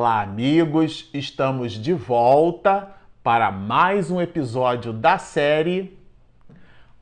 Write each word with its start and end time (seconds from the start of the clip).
Olá, 0.00 0.22
amigos! 0.22 1.10
Estamos 1.12 1.72
de 1.72 1.92
volta 1.92 2.88
para 3.20 3.50
mais 3.50 4.12
um 4.12 4.20
episódio 4.20 4.92
da 4.92 5.18
série 5.18 5.98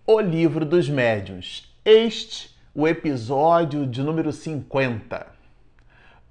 O 0.07 0.19
Livro 0.19 0.65
dos 0.65 0.89
Médiuns. 0.89 1.71
Este, 1.85 2.57
o 2.75 2.89
episódio 2.89 3.87
de 3.87 4.03
número 4.03 4.33
50. 4.33 5.27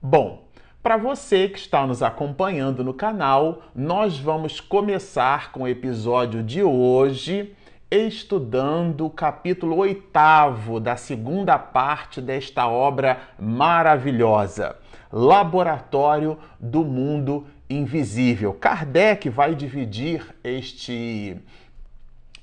Bom, 0.01 0.45
para 0.81 0.97
você 0.97 1.49
que 1.49 1.59
está 1.59 1.85
nos 1.85 2.01
acompanhando 2.01 2.83
no 2.83 2.95
canal, 2.95 3.61
nós 3.75 4.17
vamos 4.17 4.59
começar 4.59 5.51
com 5.51 5.61
o 5.61 5.67
episódio 5.67 6.41
de 6.41 6.63
hoje 6.63 7.55
estudando 7.91 9.05
o 9.05 9.09
capítulo 9.11 9.77
oitavo 9.77 10.79
da 10.79 10.95
segunda 10.95 11.59
parte 11.59 12.19
desta 12.19 12.67
obra 12.67 13.19
maravilhosa, 13.39 14.75
Laboratório 15.11 16.37
do 16.59 16.83
Mundo 16.83 17.45
Invisível. 17.69 18.53
Kardec 18.53 19.29
vai 19.29 19.55
dividir 19.55 20.23
este 20.43 21.37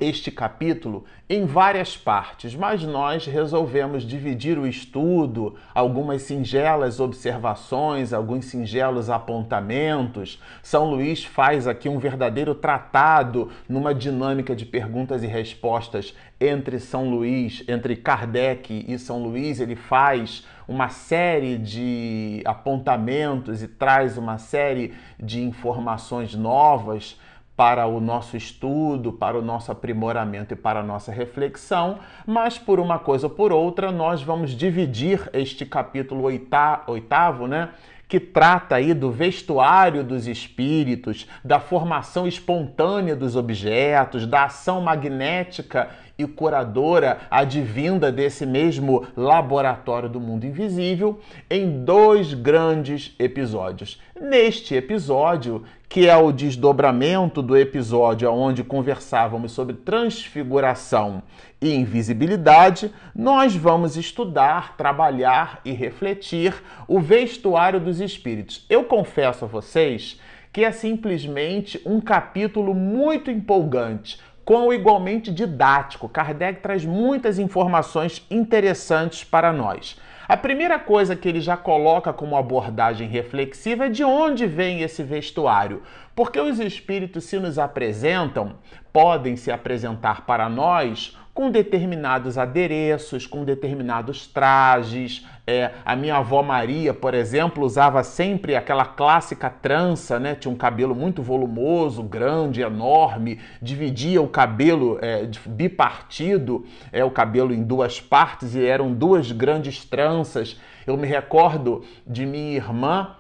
este 0.03 0.31
capítulo 0.31 1.05
em 1.29 1.47
várias 1.47 1.97
partes, 1.97 2.55
mas 2.55 2.83
nós 2.83 3.25
resolvemos 3.25 4.03
dividir 4.03 4.59
o 4.59 4.67
estudo, 4.67 5.55
algumas 5.75 6.23
singelas 6.23 7.01
observações, 7.01 8.13
alguns 8.13 8.47
singelos 8.47 9.09
apontamentos. 9.09 10.41
São 10.63 10.91
Luís 10.91 11.25
faz 11.25 11.67
aqui 11.67 11.89
um 11.89 11.99
verdadeiro 11.99 12.55
tratado 12.55 13.51
numa 13.69 13.95
dinâmica 13.95 14.55
de 14.55 14.67
perguntas 14.67 15.23
e 15.23 15.27
respostas 15.27 16.15
entre 16.43 16.81
São 16.81 17.09
Luís, 17.09 17.63
entre 17.69 17.95
Kardec 17.95 18.85
e 18.89 18.99
São 18.99 19.23
Luís, 19.23 19.61
ele 19.61 19.77
faz 19.77 20.45
uma 20.67 20.89
série 20.89 21.57
de 21.57 22.43
apontamentos 22.45 23.63
e 23.63 23.69
traz 23.69 24.19
uma 24.19 24.39
série 24.39 24.93
de 25.19 25.41
informações 25.41 26.35
novas 26.35 27.19
para 27.63 27.87
o 27.87 28.01
nosso 28.01 28.37
estudo, 28.37 29.13
para 29.13 29.39
o 29.39 29.41
nosso 29.41 29.71
aprimoramento 29.71 30.53
e 30.53 30.57
para 30.57 30.81
a 30.81 30.83
nossa 30.83 31.13
reflexão, 31.13 32.01
mas 32.27 32.59
por 32.59 32.81
uma 32.81 32.99
coisa 32.99 33.29
ou 33.29 33.31
por 33.33 33.53
outra, 33.53 33.93
nós 33.93 34.21
vamos 34.21 34.51
dividir 34.51 35.31
este 35.33 35.65
capítulo 35.65 36.25
oitavo, 36.25 37.47
né? 37.47 37.69
Que 38.09 38.19
trata 38.19 38.75
aí 38.75 38.93
do 38.93 39.13
vestuário 39.13 40.03
dos 40.03 40.27
espíritos, 40.27 41.29
da 41.45 41.61
formação 41.61 42.27
espontânea 42.27 43.15
dos 43.15 43.37
objetos, 43.37 44.27
da 44.27 44.47
ação 44.47 44.81
magnética 44.81 45.89
e 46.19 46.27
curadora 46.27 47.21
advinda 47.31 48.13
desse 48.13 48.45
mesmo 48.47 49.07
laboratório 49.17 50.09
do 50.09 50.21
mundo 50.21 50.47
invisível, 50.47 51.21
em 51.51 51.85
dois 51.85 52.35
grandes 52.35 53.15
episódios. 53.19 54.01
Neste 54.21 54.75
episódio, 54.75 55.65
que 55.89 56.09
é 56.09 56.17
o 56.17 56.33
desdobramento 56.33 57.43
do 57.43 57.57
episódio 57.57 58.31
onde 58.33 58.65
conversávamos 58.65 59.53
sobre 59.53 59.75
transfiguração 59.77 61.23
e 61.61 61.75
invisibilidade, 61.75 62.93
nós 63.15 63.55
vamos 63.55 63.97
estudar, 63.97 64.77
trabalhar 64.77 65.61
e 65.65 65.73
refletir 65.73 66.55
o 66.89 67.01
vestuário 67.01 67.79
dos 67.79 68.01
espíritos. 68.01 68.65
Eu 68.71 68.85
confesso 68.85 69.45
a 69.45 69.49
vocês 69.49 70.19
que 70.53 70.65
é 70.65 70.71
simplesmente 70.71 71.81
um 71.87 72.01
capítulo 72.01 72.75
muito 72.75 73.31
empolgante, 73.31 74.21
com 74.45 74.73
igualmente 74.73 75.31
didático. 75.33 76.09
Kardec 76.09 76.61
traz 76.61 76.85
muitas 76.85 77.39
informações 77.39 78.27
interessantes 78.31 79.25
para 79.25 79.53
nós. 79.53 79.97
A 80.29 80.37
primeira 80.37 80.79
coisa 80.79 81.17
que 81.17 81.29
ele 81.29 81.41
já 81.41 81.57
coloca 81.57 82.13
como 82.13 82.37
abordagem 82.37 83.09
reflexiva 83.09 83.87
é 83.87 83.89
de 83.89 84.05
onde 84.05 84.47
vem 84.47 84.81
esse 84.81 85.03
vestuário. 85.03 85.83
Porque 86.15 86.41
os 86.41 86.59
espíritos 86.59 87.25
se 87.25 87.39
nos 87.39 87.59
apresentam, 87.59 88.55
podem 88.93 89.37
se 89.37 89.51
apresentar 89.51 90.25
para 90.25 90.49
nós 90.49 91.17
com 91.35 91.51
determinados 91.51 92.37
adereços, 92.37 93.27
com 93.27 93.45
determinados 93.45 94.27
trajes. 94.27 95.27
É, 95.47 95.71
a 95.85 95.97
minha 95.97 96.17
avó 96.17 96.43
Maria, 96.43 96.93
por 96.93 97.15
exemplo, 97.15 97.65
usava 97.65 98.05
sempre 98.05 98.55
aquela 98.55 98.85
clássica 98.85 99.49
trança, 99.49 100.21
né? 100.21 100.35
Tinha 100.35 100.53
um 100.53 100.57
cabelo 100.57 100.95
muito 100.95 101.23
volumoso, 101.23 102.03
grande, 102.03 102.61
enorme, 102.61 103.41
dividia 103.63 104.21
o 104.21 104.29
cabelo 104.29 104.99
é, 105.01 105.27
bipartido, 105.47 106.67
é, 106.93 107.03
o 107.03 107.11
cabelo 107.11 107.55
em 107.55 107.63
duas 107.63 107.99
partes 108.01 108.55
e 108.55 108.65
eram 108.65 108.93
duas 108.93 109.33
grandes 109.33 109.85
tranças. 109.85 110.61
Eu 110.87 110.97
me 110.99 111.07
recordo 111.07 111.83
de 112.07 112.27
minha 112.27 112.57
irmã 112.57 113.17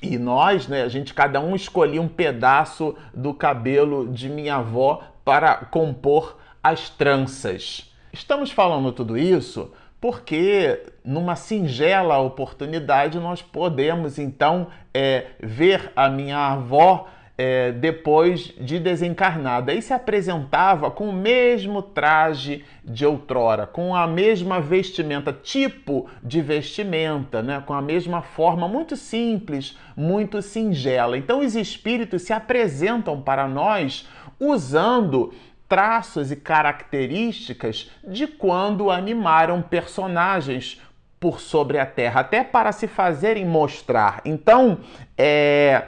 e 0.00 0.18
nós, 0.18 0.68
né, 0.68 0.82
a 0.82 0.88
gente 0.88 1.12
cada 1.14 1.40
um 1.40 1.56
escolhia 1.56 2.00
um 2.00 2.08
pedaço 2.08 2.94
do 3.12 3.34
cabelo 3.34 4.06
de 4.08 4.28
minha 4.28 4.56
avó 4.56 5.02
para 5.24 5.56
compor 5.56 6.36
as 6.64 6.88
tranças. 6.88 7.92
Estamos 8.10 8.50
falando 8.50 8.90
tudo 8.90 9.18
isso 9.18 9.70
porque 10.00 10.82
numa 11.04 11.36
singela 11.36 12.18
oportunidade 12.18 13.18
nós 13.18 13.42
podemos 13.42 14.18
então 14.18 14.68
é, 14.92 15.26
ver 15.40 15.92
a 15.94 16.08
minha 16.08 16.38
avó 16.38 17.08
é, 17.36 17.72
depois 17.72 18.52
de 18.60 18.78
desencarnada. 18.78 19.72
E 19.72 19.82
se 19.82 19.92
apresentava 19.92 20.90
com 20.90 21.08
o 21.08 21.12
mesmo 21.12 21.82
traje 21.82 22.64
de 22.84 23.04
outrora, 23.04 23.66
com 23.66 23.94
a 23.94 24.06
mesma 24.06 24.60
vestimenta, 24.60 25.32
tipo 25.32 26.08
de 26.22 26.40
vestimenta, 26.40 27.42
né? 27.42 27.62
com 27.66 27.74
a 27.74 27.82
mesma 27.82 28.22
forma, 28.22 28.68
muito 28.68 28.96
simples, 28.96 29.76
muito 29.96 30.40
singela. 30.40 31.18
Então 31.18 31.40
os 31.40 31.56
espíritos 31.56 32.22
se 32.22 32.32
apresentam 32.32 33.20
para 33.20 33.48
nós 33.48 34.08
usando 34.38 35.32
traços 35.68 36.30
e 36.30 36.36
características 36.36 37.90
de 38.06 38.26
quando 38.26 38.90
animaram 38.90 39.62
personagens 39.62 40.80
por 41.18 41.40
sobre 41.40 41.78
a 41.78 41.86
Terra, 41.86 42.20
até 42.20 42.44
para 42.44 42.70
se 42.70 42.86
fazerem 42.86 43.46
mostrar. 43.46 44.20
Então, 44.24 44.78
é 45.16 45.84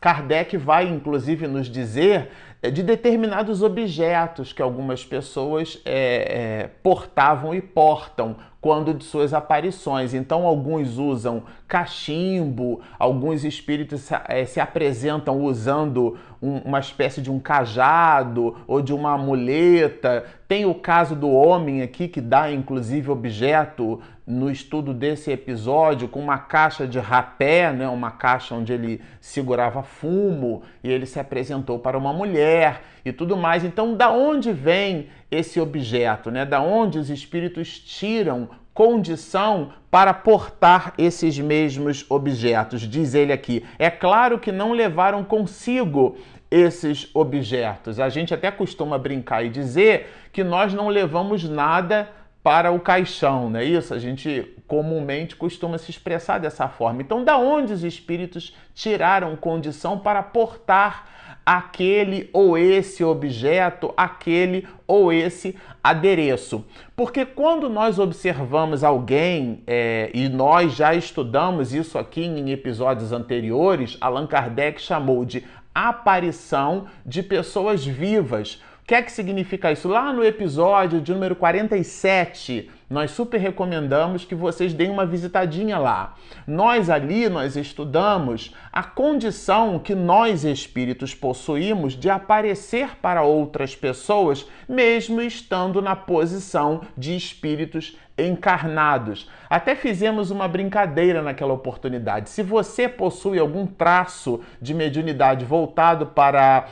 Kardec 0.00 0.56
vai 0.56 0.88
inclusive 0.88 1.46
nos 1.46 1.68
dizer 1.68 2.30
é, 2.60 2.70
de 2.70 2.82
determinados 2.82 3.62
objetos 3.62 4.52
que 4.52 4.60
algumas 4.60 5.04
pessoas 5.04 5.80
é, 5.84 6.62
é, 6.64 6.70
portavam 6.82 7.54
e 7.54 7.60
portam 7.60 8.36
quando 8.60 8.94
de 8.94 9.04
suas 9.04 9.34
aparições. 9.34 10.14
Então, 10.14 10.46
alguns 10.46 10.96
usam 10.96 11.42
cachimbo, 11.72 12.82
alguns 12.98 13.44
espíritos 13.44 14.06
é, 14.28 14.44
se 14.44 14.60
apresentam 14.60 15.40
usando 15.40 16.18
um, 16.42 16.58
uma 16.58 16.78
espécie 16.78 17.22
de 17.22 17.30
um 17.30 17.40
cajado 17.40 18.58
ou 18.66 18.82
de 18.82 18.92
uma 18.92 19.16
muleta. 19.16 20.22
Tem 20.46 20.66
o 20.66 20.74
caso 20.74 21.16
do 21.16 21.30
homem 21.30 21.80
aqui 21.80 22.08
que 22.08 22.20
dá 22.20 22.52
inclusive 22.52 23.10
objeto 23.10 24.02
no 24.26 24.50
estudo 24.50 24.92
desse 24.92 25.30
episódio 25.32 26.08
com 26.08 26.20
uma 26.20 26.36
caixa 26.36 26.86
de 26.86 26.98
rapé, 26.98 27.72
né, 27.72 27.88
uma 27.88 28.10
caixa 28.10 28.54
onde 28.54 28.70
ele 28.70 29.00
segurava 29.18 29.82
fumo 29.82 30.62
e 30.84 30.90
ele 30.90 31.06
se 31.06 31.18
apresentou 31.18 31.78
para 31.78 31.96
uma 31.96 32.12
mulher 32.12 32.82
e 33.02 33.12
tudo 33.14 33.34
mais. 33.34 33.64
Então, 33.64 33.96
da 33.96 34.10
onde 34.10 34.52
vem 34.52 35.08
esse 35.30 35.58
objeto, 35.58 36.30
né? 36.30 36.44
Da 36.44 36.60
onde 36.60 36.98
os 36.98 37.08
espíritos 37.08 37.78
tiram 37.78 38.50
condição 38.82 39.70
para 39.92 40.12
portar 40.12 40.92
esses 40.98 41.38
mesmos 41.38 42.04
objetos? 42.08 42.80
Diz 42.80 43.14
ele 43.14 43.32
aqui. 43.32 43.64
É 43.78 43.88
claro 43.88 44.40
que 44.40 44.50
não 44.50 44.72
levaram 44.72 45.22
consigo 45.22 46.16
esses 46.50 47.08
objetos. 47.14 48.00
A 48.00 48.08
gente 48.08 48.34
até 48.34 48.50
costuma 48.50 48.98
brincar 48.98 49.44
e 49.44 49.50
dizer 49.50 50.12
que 50.32 50.42
nós 50.42 50.74
não 50.74 50.88
levamos 50.88 51.48
nada 51.48 52.08
para 52.42 52.72
o 52.72 52.80
caixão, 52.80 53.48
não 53.48 53.60
é 53.60 53.64
isso? 53.64 53.94
A 53.94 54.00
gente 54.00 54.52
comumente 54.66 55.36
costuma 55.36 55.78
se 55.78 55.92
expressar 55.92 56.38
dessa 56.38 56.66
forma. 56.66 57.02
Então, 57.02 57.22
da 57.22 57.38
onde 57.38 57.72
os 57.72 57.84
espíritos 57.84 58.52
tiraram 58.74 59.36
condição 59.36 59.96
para 59.96 60.24
portar 60.24 61.06
aquele 61.44 62.30
ou 62.32 62.56
esse 62.56 63.02
objeto, 63.02 63.92
aquele 63.96 64.66
ou 64.86 65.12
esse 65.12 65.56
adereço. 65.82 66.64
Porque 66.94 67.24
quando 67.24 67.68
nós 67.68 67.98
observamos 67.98 68.84
alguém, 68.84 69.62
é, 69.66 70.10
e 70.14 70.28
nós 70.28 70.74
já 70.74 70.94
estudamos 70.94 71.74
isso 71.74 71.98
aqui 71.98 72.22
em 72.24 72.50
episódios 72.50 73.12
anteriores, 73.12 73.96
Allan 74.00 74.26
Kardec 74.26 74.80
chamou 74.80 75.24
de 75.24 75.44
aparição 75.74 76.86
de 77.04 77.22
pessoas 77.22 77.84
vivas 77.84 78.60
O 78.82 78.84
que 78.84 78.96
é 78.96 79.02
que 79.02 79.12
significa 79.12 79.70
isso? 79.70 79.86
Lá 79.86 80.12
no 80.12 80.24
episódio 80.24 81.00
de 81.00 81.12
número 81.12 81.36
47, 81.36 82.68
nós 82.90 83.12
super 83.12 83.38
recomendamos 83.38 84.24
que 84.24 84.34
vocês 84.34 84.74
deem 84.74 84.90
uma 84.90 85.06
visitadinha 85.06 85.78
lá. 85.78 86.14
Nós 86.48 86.90
ali 86.90 87.28
nós 87.28 87.54
estudamos 87.54 88.52
a 88.72 88.82
condição 88.82 89.78
que 89.78 89.94
nós 89.94 90.44
espíritos 90.44 91.14
possuímos 91.14 91.94
de 91.94 92.10
aparecer 92.10 92.96
para 93.00 93.22
outras 93.22 93.76
pessoas, 93.76 94.46
mesmo 94.68 95.22
estando 95.22 95.80
na 95.80 95.94
posição 95.94 96.82
de 96.98 97.16
espíritos 97.16 97.96
encarnados. 98.18 99.30
Até 99.48 99.74
fizemos 99.74 100.30
uma 100.30 100.46
brincadeira 100.46 101.22
naquela 101.22 101.52
oportunidade. 101.54 102.30
Se 102.30 102.42
você 102.42 102.88
possui 102.88 103.38
algum 103.38 103.66
traço 103.66 104.40
de 104.60 104.74
mediunidade 104.74 105.44
voltado 105.44 106.06
para 106.06 106.66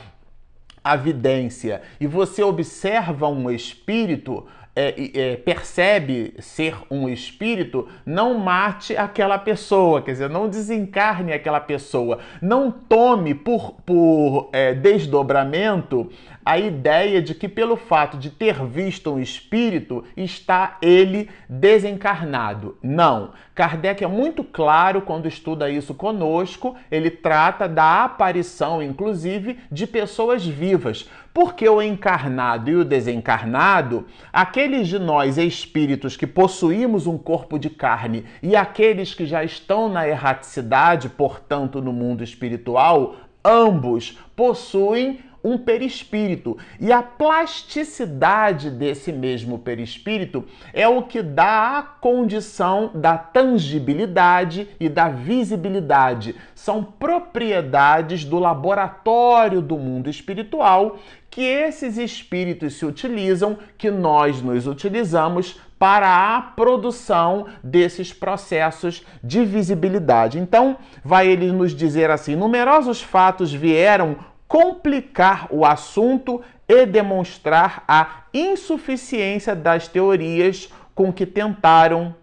a 0.83 0.95
vidência. 0.95 1.81
E 1.99 2.07
você 2.07 2.43
observa 2.43 3.27
um 3.27 3.49
espírito, 3.49 4.45
é, 4.75 5.11
é, 5.13 5.35
percebe 5.35 6.33
ser 6.39 6.75
um 6.89 7.09
espírito, 7.09 7.87
não 8.05 8.37
mate 8.39 8.95
aquela 8.95 9.37
pessoa, 9.37 10.01
quer 10.01 10.13
dizer, 10.13 10.29
não 10.29 10.47
desencarne 10.47 11.33
aquela 11.33 11.59
pessoa, 11.59 12.19
não 12.41 12.71
tome 12.71 13.33
por, 13.33 13.73
por 13.85 14.49
é, 14.53 14.73
desdobramento 14.73 16.09
a 16.45 16.57
ideia 16.57 17.21
de 17.21 17.35
que, 17.35 17.47
pelo 17.47 17.75
fato 17.75 18.17
de 18.17 18.29
ter 18.29 18.65
visto 18.65 19.11
um 19.13 19.19
espírito, 19.19 20.03
está 20.15 20.77
ele 20.81 21.29
desencarnado. 21.47 22.77
Não. 22.81 23.31
Kardec 23.53 24.03
é 24.03 24.07
muito 24.07 24.43
claro 24.43 25.01
quando 25.01 25.27
estuda 25.27 25.69
isso 25.69 25.93
conosco, 25.93 26.75
ele 26.89 27.11
trata 27.11 27.67
da 27.67 28.03
aparição, 28.03 28.81
inclusive, 28.81 29.59
de 29.71 29.85
pessoas 29.85 30.45
vivas. 30.45 31.07
Porque 31.33 31.67
o 31.67 31.81
encarnado 31.81 32.69
e 32.69 32.75
o 32.75 32.83
desencarnado, 32.83 34.05
aqueles 34.33 34.87
de 34.87 34.99
nós 34.99 35.37
espíritos 35.37 36.17
que 36.17 36.27
possuímos 36.27 37.07
um 37.07 37.17
corpo 37.17 37.57
de 37.57 37.69
carne 37.69 38.25
e 38.43 38.55
aqueles 38.55 39.13
que 39.13 39.25
já 39.25 39.43
estão 39.43 39.87
na 39.87 40.07
erraticidade, 40.07 41.07
portanto, 41.07 41.81
no 41.81 41.93
mundo 41.93 42.23
espiritual, 42.23 43.15
ambos 43.43 44.17
possuem 44.35 45.19
um 45.43 45.57
perispírito. 45.57 46.57
E 46.79 46.91
a 46.91 47.01
plasticidade 47.01 48.69
desse 48.69 49.11
mesmo 49.11 49.59
perispírito 49.59 50.45
é 50.73 50.87
o 50.87 51.03
que 51.03 51.21
dá 51.21 51.77
a 51.77 51.81
condição 51.81 52.91
da 52.93 53.17
tangibilidade 53.17 54.67
e 54.79 54.87
da 54.87 55.09
visibilidade. 55.09 56.35
São 56.53 56.83
propriedades 56.83 58.23
do 58.25 58.39
laboratório 58.39 59.61
do 59.61 59.77
mundo 59.77 60.09
espiritual 60.09 60.99
que 61.29 61.41
esses 61.41 61.97
espíritos 61.97 62.75
se 62.75 62.85
utilizam, 62.85 63.57
que 63.77 63.89
nós 63.89 64.41
nos 64.41 64.67
utilizamos 64.67 65.59
para 65.79 66.35
a 66.35 66.39
produção 66.39 67.47
desses 67.63 68.13
processos 68.13 69.03
de 69.23 69.43
visibilidade. 69.43 70.37
Então, 70.37 70.77
vai 71.03 71.27
ele 71.27 71.51
nos 71.51 71.73
dizer 71.73 72.11
assim: 72.11 72.35
numerosos 72.35 73.01
fatos 73.01 73.51
vieram 73.51 74.15
complicar 74.51 75.47
o 75.49 75.63
assunto 75.63 76.41
e 76.67 76.85
demonstrar 76.85 77.85
a 77.87 78.25
insuficiência 78.33 79.55
das 79.55 79.87
teorias 79.87 80.67
com 80.93 81.13
que 81.13 81.25
tentaram 81.25 82.13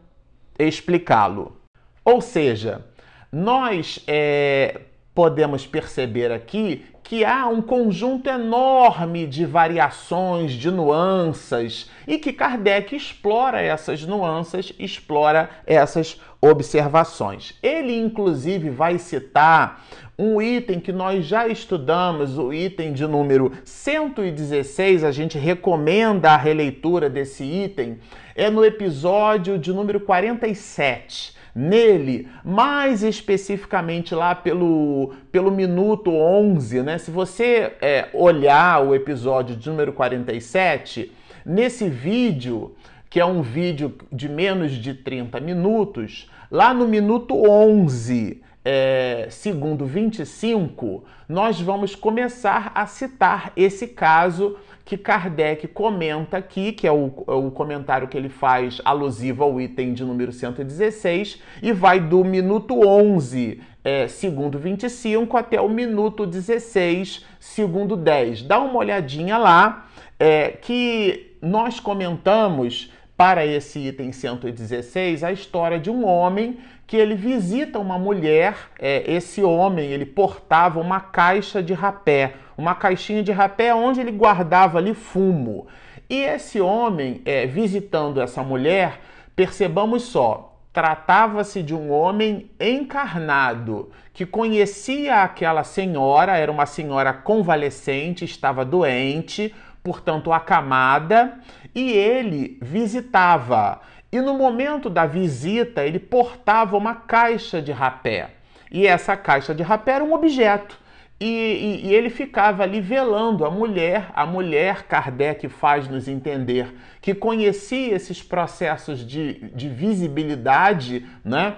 explicá-lo. 0.58 1.56
Ou 2.04 2.20
seja, 2.20 2.84
nós 3.32 4.04
é, 4.06 4.82
podemos 5.14 5.66
perceber 5.66 6.30
aqui 6.30 6.84
que 7.02 7.24
há 7.24 7.46
um 7.46 7.62
conjunto 7.62 8.28
enorme 8.28 9.26
de 9.26 9.46
variações, 9.46 10.52
de 10.52 10.70
nuances, 10.70 11.90
e 12.06 12.18
que 12.18 12.34
Kardec 12.34 12.94
explora 12.94 13.62
essas 13.62 14.04
nuances, 14.04 14.74
explora 14.78 15.48
essas 15.66 16.20
observações. 16.40 17.54
Ele, 17.62 17.98
inclusive, 17.98 18.70
vai 18.70 18.98
citar 18.98 19.84
um 20.18 20.42
item 20.42 20.80
que 20.80 20.92
nós 20.92 21.24
já 21.24 21.46
estudamos, 21.46 22.38
o 22.38 22.52
item 22.52 22.92
de 22.92 23.06
número 23.06 23.52
116, 23.64 25.04
a 25.04 25.12
gente 25.12 25.38
recomenda 25.38 26.32
a 26.32 26.36
releitura 26.36 27.08
desse 27.08 27.44
item, 27.44 27.98
é 28.34 28.50
no 28.50 28.64
episódio 28.64 29.58
de 29.58 29.72
número 29.72 30.00
47. 30.00 31.36
Nele, 31.54 32.28
mais 32.44 33.02
especificamente 33.02 34.14
lá 34.14 34.32
pelo, 34.32 35.14
pelo 35.32 35.50
minuto 35.50 36.10
11, 36.10 36.82
né? 36.82 36.98
Se 36.98 37.10
você 37.10 37.72
é, 37.80 38.08
olhar 38.12 38.84
o 38.84 38.94
episódio 38.94 39.56
de 39.56 39.68
número 39.68 39.92
47, 39.92 41.10
nesse 41.44 41.88
vídeo, 41.88 42.76
que 43.10 43.20
é 43.20 43.24
um 43.24 43.42
vídeo 43.42 43.94
de 44.12 44.28
menos 44.28 44.72
de 44.72 44.94
30 44.94 45.40
minutos, 45.40 46.30
lá 46.50 46.74
no 46.74 46.86
minuto 46.86 47.34
11, 47.34 48.42
é, 48.64 49.28
segundo 49.30 49.86
25, 49.86 51.04
nós 51.28 51.60
vamos 51.60 51.94
começar 51.94 52.70
a 52.74 52.86
citar 52.86 53.52
esse 53.56 53.88
caso 53.88 54.56
que 54.84 54.96
Kardec 54.96 55.68
comenta 55.68 56.38
aqui, 56.38 56.72
que 56.72 56.86
é 56.86 56.92
o, 56.92 57.24
é 57.26 57.32
o, 57.32 57.50
comentário 57.50 58.08
que 58.08 58.16
ele 58.16 58.28
faz 58.28 58.80
alusivo 58.84 59.44
ao 59.44 59.60
item 59.60 59.92
de 59.92 60.04
número 60.04 60.32
116, 60.32 61.40
e 61.62 61.72
vai 61.72 62.00
do 62.00 62.24
minuto 62.24 62.86
11, 62.86 63.60
é, 63.84 64.08
segundo 64.08 64.58
25, 64.58 65.36
até 65.36 65.60
o 65.60 65.68
minuto 65.68 66.26
16, 66.26 67.24
segundo 67.38 67.96
10. 67.96 68.42
Dá 68.42 68.58
uma 68.58 68.78
olhadinha 68.78 69.36
lá, 69.36 69.88
é, 70.18 70.48
que 70.50 71.36
nós 71.40 71.78
comentamos 71.78 72.90
para 73.18 73.44
esse 73.44 73.80
item 73.80 74.12
116 74.12 75.24
a 75.24 75.32
história 75.32 75.76
de 75.76 75.90
um 75.90 76.06
homem 76.06 76.60
que 76.86 76.96
ele 76.96 77.16
visita 77.16 77.80
uma 77.80 77.98
mulher. 77.98 78.54
É, 78.78 79.02
esse 79.10 79.42
homem 79.42 79.90
ele 79.90 80.06
portava 80.06 80.78
uma 80.78 81.00
caixa 81.00 81.60
de 81.60 81.72
rapé, 81.74 82.34
uma 82.56 82.76
caixinha 82.76 83.20
de 83.20 83.32
rapé 83.32 83.74
onde 83.74 84.00
ele 84.00 84.12
guardava 84.12 84.78
ali 84.78 84.94
fumo. 84.94 85.66
E 86.08 86.14
esse 86.14 86.60
homem, 86.60 87.20
é, 87.24 87.44
visitando 87.44 88.20
essa 88.20 88.44
mulher, 88.44 89.00
percebamos 89.34 90.04
só, 90.04 90.56
tratava-se 90.72 91.60
de 91.60 91.74
um 91.74 91.90
homem 91.90 92.52
encarnado 92.60 93.90
que 94.14 94.24
conhecia 94.24 95.24
aquela 95.24 95.64
senhora, 95.64 96.36
era 96.36 96.52
uma 96.52 96.66
senhora 96.66 97.12
convalescente, 97.12 98.24
estava 98.24 98.64
doente, 98.64 99.52
portanto 99.82 100.32
acamada, 100.32 101.38
e 101.78 101.92
ele 101.92 102.58
visitava. 102.60 103.80
E 104.10 104.20
no 104.20 104.34
momento 104.34 104.90
da 104.90 105.06
visita, 105.06 105.84
ele 105.84 106.00
portava 106.00 106.76
uma 106.76 106.94
caixa 106.94 107.62
de 107.62 107.70
rapé. 107.70 108.30
E 108.72 108.84
essa 108.84 109.16
caixa 109.16 109.54
de 109.54 109.62
rapé 109.62 109.92
era 109.92 110.04
um 110.04 110.12
objeto. 110.12 110.76
E, 111.20 111.26
e, 111.26 111.86
e, 111.86 111.94
ele 111.94 112.10
ficava 112.10 112.64
ali 112.64 112.80
velando 112.80 113.44
a 113.44 113.50
mulher. 113.50 114.10
A 114.14 114.26
mulher, 114.26 114.84
Kardec 114.88 115.48
faz 115.48 115.88
nos 115.88 116.08
entender 116.08 116.74
que 117.00 117.14
conhecia 117.14 117.94
esses 117.94 118.22
processos 118.22 119.06
de, 119.06 119.34
de 119.54 119.68
visibilidade, 119.68 121.06
né? 121.24 121.56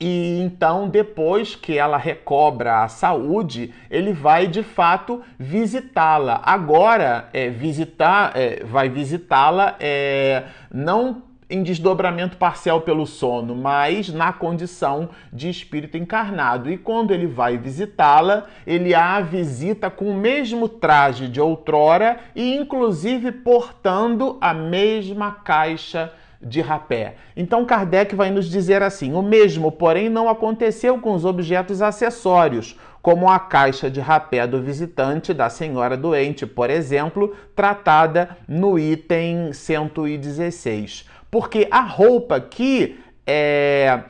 E 0.00 0.40
então, 0.40 0.88
depois 0.88 1.56
que 1.56 1.76
ela 1.76 1.96
recobra 1.96 2.84
a 2.84 2.88
saúde, 2.88 3.74
ele 3.90 4.12
vai 4.12 4.46
de 4.46 4.62
fato 4.62 5.22
visitá-la. 5.38 6.40
Agora, 6.44 7.28
é, 7.32 7.50
visitar, 7.50 8.32
é, 8.36 8.64
vai 8.64 8.88
visitá-la 8.88 9.76
é, 9.80 10.44
não 10.72 11.22
em 11.50 11.62
desdobramento 11.62 12.36
parcial 12.36 12.82
pelo 12.82 13.06
sono, 13.06 13.56
mas 13.56 14.10
na 14.10 14.32
condição 14.32 15.08
de 15.32 15.48
espírito 15.48 15.96
encarnado. 15.96 16.70
E 16.70 16.76
quando 16.76 17.12
ele 17.12 17.26
vai 17.26 17.56
visitá-la, 17.56 18.46
ele 18.66 18.94
a 18.94 19.20
visita 19.20 19.90
com 19.90 20.10
o 20.10 20.14
mesmo 20.14 20.68
traje 20.68 21.26
de 21.26 21.40
outrora 21.40 22.18
e, 22.36 22.54
inclusive, 22.54 23.32
portando 23.32 24.36
a 24.40 24.52
mesma 24.52 25.32
caixa 25.32 26.12
rapé. 26.60 27.16
Então 27.36 27.64
Kardec 27.64 28.14
vai 28.14 28.30
nos 28.30 28.48
dizer 28.48 28.82
assim: 28.82 29.14
o 29.14 29.22
mesmo, 29.22 29.72
porém, 29.72 30.08
não 30.08 30.28
aconteceu 30.28 30.98
com 30.98 31.12
os 31.12 31.24
objetos 31.24 31.82
acessórios, 31.82 32.78
como 33.02 33.28
a 33.28 33.38
caixa 33.38 33.90
de 33.90 34.00
rapé 34.00 34.46
do 34.46 34.62
visitante 34.62 35.32
da 35.32 35.48
senhora 35.48 35.96
doente, 35.96 36.46
por 36.46 36.70
exemplo, 36.70 37.34
tratada 37.54 38.36
no 38.46 38.78
item 38.78 39.52
116. 39.52 41.08
Porque 41.30 41.68
a 41.70 41.80
roupa 41.80 42.40
que 42.40 42.98
é, 43.26 44.00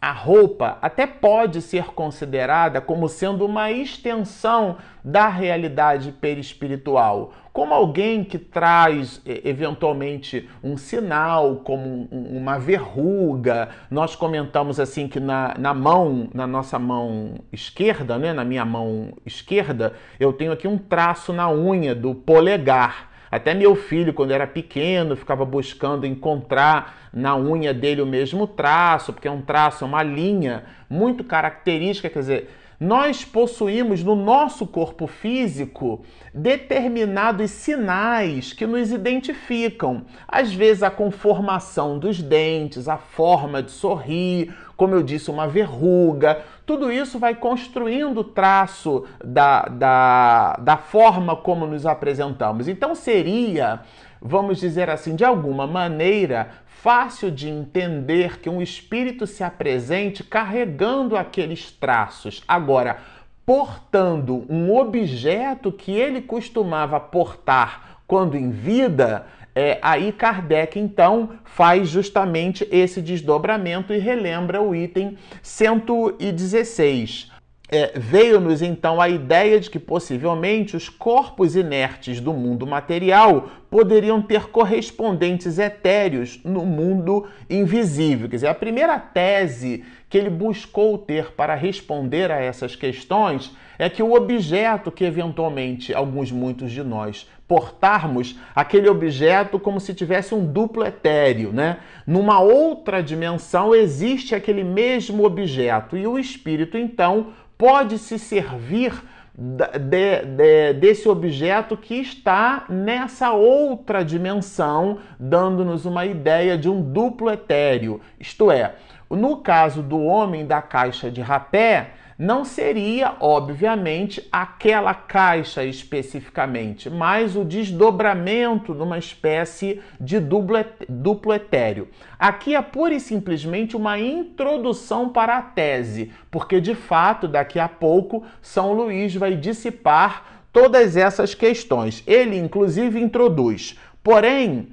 a 0.00 0.12
roupa 0.12 0.78
até 0.80 1.06
pode 1.06 1.60
ser 1.60 1.86
considerada 1.86 2.80
como 2.80 3.08
sendo 3.08 3.44
uma 3.44 3.70
extensão 3.72 4.76
da 5.02 5.28
realidade 5.28 6.12
perispiritual, 6.12 7.32
como 7.52 7.74
alguém 7.74 8.22
que 8.22 8.38
traz 8.38 9.20
eventualmente 9.24 10.48
um 10.62 10.76
sinal, 10.76 11.56
como 11.64 12.08
uma 12.12 12.58
verruga. 12.58 13.70
Nós 13.90 14.14
comentamos 14.14 14.78
assim 14.78 15.08
que 15.08 15.18
na, 15.18 15.54
na 15.58 15.74
mão, 15.74 16.28
na 16.32 16.46
nossa 16.46 16.78
mão 16.78 17.34
esquerda, 17.52 18.18
né, 18.18 18.32
na 18.32 18.44
minha 18.44 18.64
mão 18.64 19.12
esquerda, 19.26 19.94
eu 20.20 20.32
tenho 20.32 20.52
aqui 20.52 20.68
um 20.68 20.78
traço 20.78 21.32
na 21.32 21.50
unha 21.50 21.94
do 21.94 22.14
polegar. 22.14 23.07
Até 23.30 23.54
meu 23.54 23.76
filho, 23.76 24.14
quando 24.14 24.30
era 24.30 24.46
pequeno, 24.46 25.16
ficava 25.16 25.44
buscando 25.44 26.06
encontrar 26.06 27.10
na 27.12 27.36
unha 27.36 27.74
dele 27.74 28.02
o 28.02 28.06
mesmo 28.06 28.46
traço, 28.46 29.12
porque 29.12 29.28
é 29.28 29.30
um 29.30 29.42
traço, 29.42 29.84
é 29.84 29.86
uma 29.86 30.02
linha 30.02 30.64
muito 30.88 31.22
característica, 31.24 32.08
quer 32.08 32.18
dizer, 32.18 32.50
nós 32.80 33.24
possuímos 33.24 34.04
no 34.04 34.14
nosso 34.14 34.64
corpo 34.64 35.08
físico 35.08 36.04
determinados 36.32 37.50
sinais 37.50 38.52
que 38.52 38.66
nos 38.66 38.92
identificam. 38.92 40.04
Às 40.28 40.54
vezes, 40.54 40.84
a 40.84 40.90
conformação 40.90 41.98
dos 41.98 42.22
dentes, 42.22 42.88
a 42.88 42.96
forma 42.96 43.60
de 43.64 43.72
sorrir, 43.72 44.54
como 44.78 44.94
eu 44.94 45.02
disse, 45.02 45.28
uma 45.28 45.48
verruga. 45.48 46.40
Tudo 46.64 46.90
isso 46.90 47.18
vai 47.18 47.34
construindo 47.34 48.18
o 48.18 48.24
traço 48.24 49.04
da, 49.22 49.62
da, 49.62 50.52
da 50.54 50.76
forma 50.76 51.34
como 51.34 51.66
nos 51.66 51.84
apresentamos. 51.84 52.68
Então, 52.68 52.94
seria, 52.94 53.80
vamos 54.22 54.60
dizer 54.60 54.88
assim, 54.88 55.16
de 55.16 55.24
alguma 55.24 55.66
maneira, 55.66 56.50
fácil 56.64 57.28
de 57.28 57.48
entender 57.48 58.38
que 58.38 58.48
um 58.48 58.62
espírito 58.62 59.26
se 59.26 59.42
apresente 59.42 60.22
carregando 60.22 61.16
aqueles 61.16 61.72
traços. 61.72 62.44
Agora, 62.46 62.98
portando 63.44 64.46
um 64.48 64.72
objeto 64.72 65.72
que 65.72 65.90
ele 65.90 66.22
costumava 66.22 67.00
portar 67.00 67.98
quando 68.06 68.36
em 68.36 68.50
vida, 68.50 69.26
é, 69.60 69.76
aí 69.82 70.12
Kardec 70.12 70.78
então 70.78 71.30
faz 71.44 71.88
justamente 71.88 72.64
esse 72.70 73.02
desdobramento 73.02 73.92
e 73.92 73.98
relembra 73.98 74.62
o 74.62 74.72
item 74.72 75.18
116 75.42 77.32
é, 77.70 77.92
veio-nos 77.98 78.62
então 78.62 79.00
a 79.00 79.08
ideia 79.08 79.60
de 79.60 79.68
que 79.68 79.78
possivelmente 79.78 80.74
os 80.74 80.88
corpos 80.88 81.54
inertes 81.54 82.18
do 82.18 82.32
mundo 82.32 82.66
material 82.66 83.48
poderiam 83.70 84.22
ter 84.22 84.46
correspondentes 84.46 85.58
etéreos 85.58 86.40
no 86.42 86.64
mundo 86.64 87.26
invisível. 87.50 88.28
Quer 88.28 88.36
dizer, 88.36 88.46
a 88.46 88.54
primeira 88.54 88.98
tese 88.98 89.84
que 90.08 90.16
ele 90.16 90.30
buscou 90.30 90.96
ter 90.96 91.32
para 91.32 91.54
responder 91.54 92.30
a 92.30 92.40
essas 92.40 92.74
questões 92.74 93.54
é 93.78 93.90
que 93.90 94.02
o 94.02 94.14
objeto 94.14 94.90
que 94.90 95.04
eventualmente 95.04 95.92
alguns 95.92 96.32
muitos 96.32 96.72
de 96.72 96.82
nós 96.82 97.28
portarmos 97.48 98.38
aquele 98.54 98.88
objeto 98.90 99.58
como 99.58 99.80
se 99.80 99.94
tivesse 99.94 100.34
um 100.34 100.44
duplo 100.44 100.84
etéreo, 100.84 101.50
né? 101.50 101.78
Numa 102.06 102.40
outra 102.40 103.02
dimensão 103.02 103.74
existe 103.74 104.34
aquele 104.34 104.62
mesmo 104.62 105.24
objeto 105.24 105.96
e 105.96 106.06
o 106.06 106.18
espírito 106.18 106.76
então 106.76 107.28
pode 107.56 107.98
se 107.98 108.18
servir 108.18 108.92
de, 109.34 110.22
de, 110.24 110.72
desse 110.74 111.08
objeto 111.08 111.76
que 111.76 111.94
está 111.94 112.64
nessa 112.68 113.32
outra 113.32 114.04
dimensão, 114.04 114.98
dando-nos 115.18 115.86
uma 115.86 116.04
ideia 116.04 116.58
de 116.58 116.68
um 116.68 116.82
duplo 116.82 117.30
etéreo. 117.30 118.00
Isto 118.18 118.50
é, 118.50 118.74
no 119.08 119.38
caso 119.38 119.80
do 119.80 120.02
homem 120.02 120.44
da 120.44 120.60
caixa 120.60 121.10
de 121.10 121.20
rapé, 121.20 121.92
não 122.18 122.44
seria, 122.44 123.14
obviamente, 123.20 124.26
aquela 124.32 124.92
caixa 124.92 125.64
especificamente, 125.64 126.90
mas 126.90 127.36
o 127.36 127.44
desdobramento 127.44 128.74
numa 128.74 128.98
espécie 128.98 129.80
de 130.00 130.18
duplo, 130.18 130.56
duplo 130.88 131.32
etéreo. 131.32 131.86
Aqui 132.18 132.56
é 132.56 132.60
pura 132.60 132.94
e 132.94 132.98
simplesmente 132.98 133.76
uma 133.76 134.00
introdução 134.00 135.10
para 135.10 135.38
a 135.38 135.42
tese, 135.42 136.10
porque 136.28 136.60
de 136.60 136.74
fato, 136.74 137.28
daqui 137.28 137.60
a 137.60 137.68
pouco, 137.68 138.24
São 138.42 138.72
Luís 138.72 139.14
vai 139.14 139.36
dissipar 139.36 140.42
todas 140.52 140.96
essas 140.96 141.34
questões. 141.34 142.02
Ele, 142.04 142.36
inclusive, 142.36 143.00
introduz. 143.00 143.78
Porém, 144.02 144.70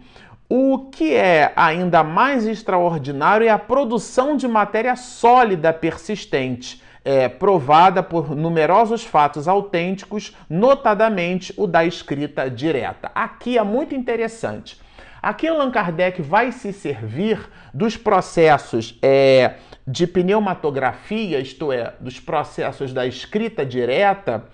o 0.50 0.90
que 0.92 1.14
é 1.14 1.54
ainda 1.56 2.04
mais 2.04 2.48
extraordinário 2.48 3.46
é 3.46 3.52
a 3.52 3.60
produção 3.60 4.36
de 4.36 4.48
matéria 4.48 4.96
sólida 4.96 5.72
persistente 5.72 6.84
é, 7.06 7.30
provada 7.30 8.02
por 8.02 8.36
numerosos 8.36 9.04
fatos 9.04 9.48
autênticos, 9.48 10.36
notadamente 10.50 11.54
o 11.56 11.68
da 11.68 11.86
escrita 11.86 12.50
direta. 12.50 13.12
Aqui 13.14 13.58
é 13.58 13.64
muito 13.64 13.94
interessante. 13.94 14.84
Aqui 15.22 15.48
Allan 15.48 15.72
Kardec 15.72 16.22
vai 16.22 16.52
se 16.52 16.74
servir 16.74 17.40
dos 17.74 17.96
processos 17.96 18.98
é, 19.02 19.56
de 19.88 20.06
pneumatografia, 20.06 21.40
isto 21.40 21.72
é, 21.72 21.94
dos 22.00 22.20
processos 22.20 22.92
da 22.92 23.06
escrita 23.06 23.66
direta, 23.66 24.46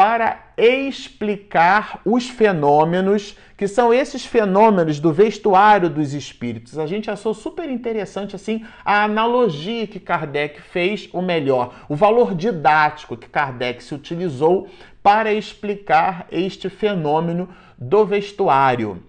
para 0.00 0.46
explicar 0.56 2.00
os 2.06 2.26
fenômenos 2.26 3.36
que 3.54 3.68
são 3.68 3.92
esses 3.92 4.24
fenômenos 4.24 4.98
do 4.98 5.12
vestuário 5.12 5.90
dos 5.90 6.14
espíritos. 6.14 6.78
A 6.78 6.86
gente 6.86 7.10
achou 7.10 7.34
super 7.34 7.68
interessante 7.68 8.34
assim 8.34 8.64
a 8.82 9.04
analogia 9.04 9.86
que 9.86 10.00
Kardec 10.00 10.62
fez, 10.62 11.06
ou 11.12 11.20
melhor, 11.20 11.84
o 11.86 11.94
valor 11.94 12.34
didático 12.34 13.14
que 13.14 13.28
Kardec 13.28 13.84
se 13.84 13.94
utilizou 13.94 14.70
para 15.02 15.34
explicar 15.34 16.26
este 16.32 16.70
fenômeno 16.70 17.50
do 17.76 18.06
vestuário. 18.06 19.02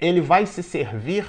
Ele 0.00 0.20
vai 0.20 0.46
se 0.46 0.62
servir 0.62 1.26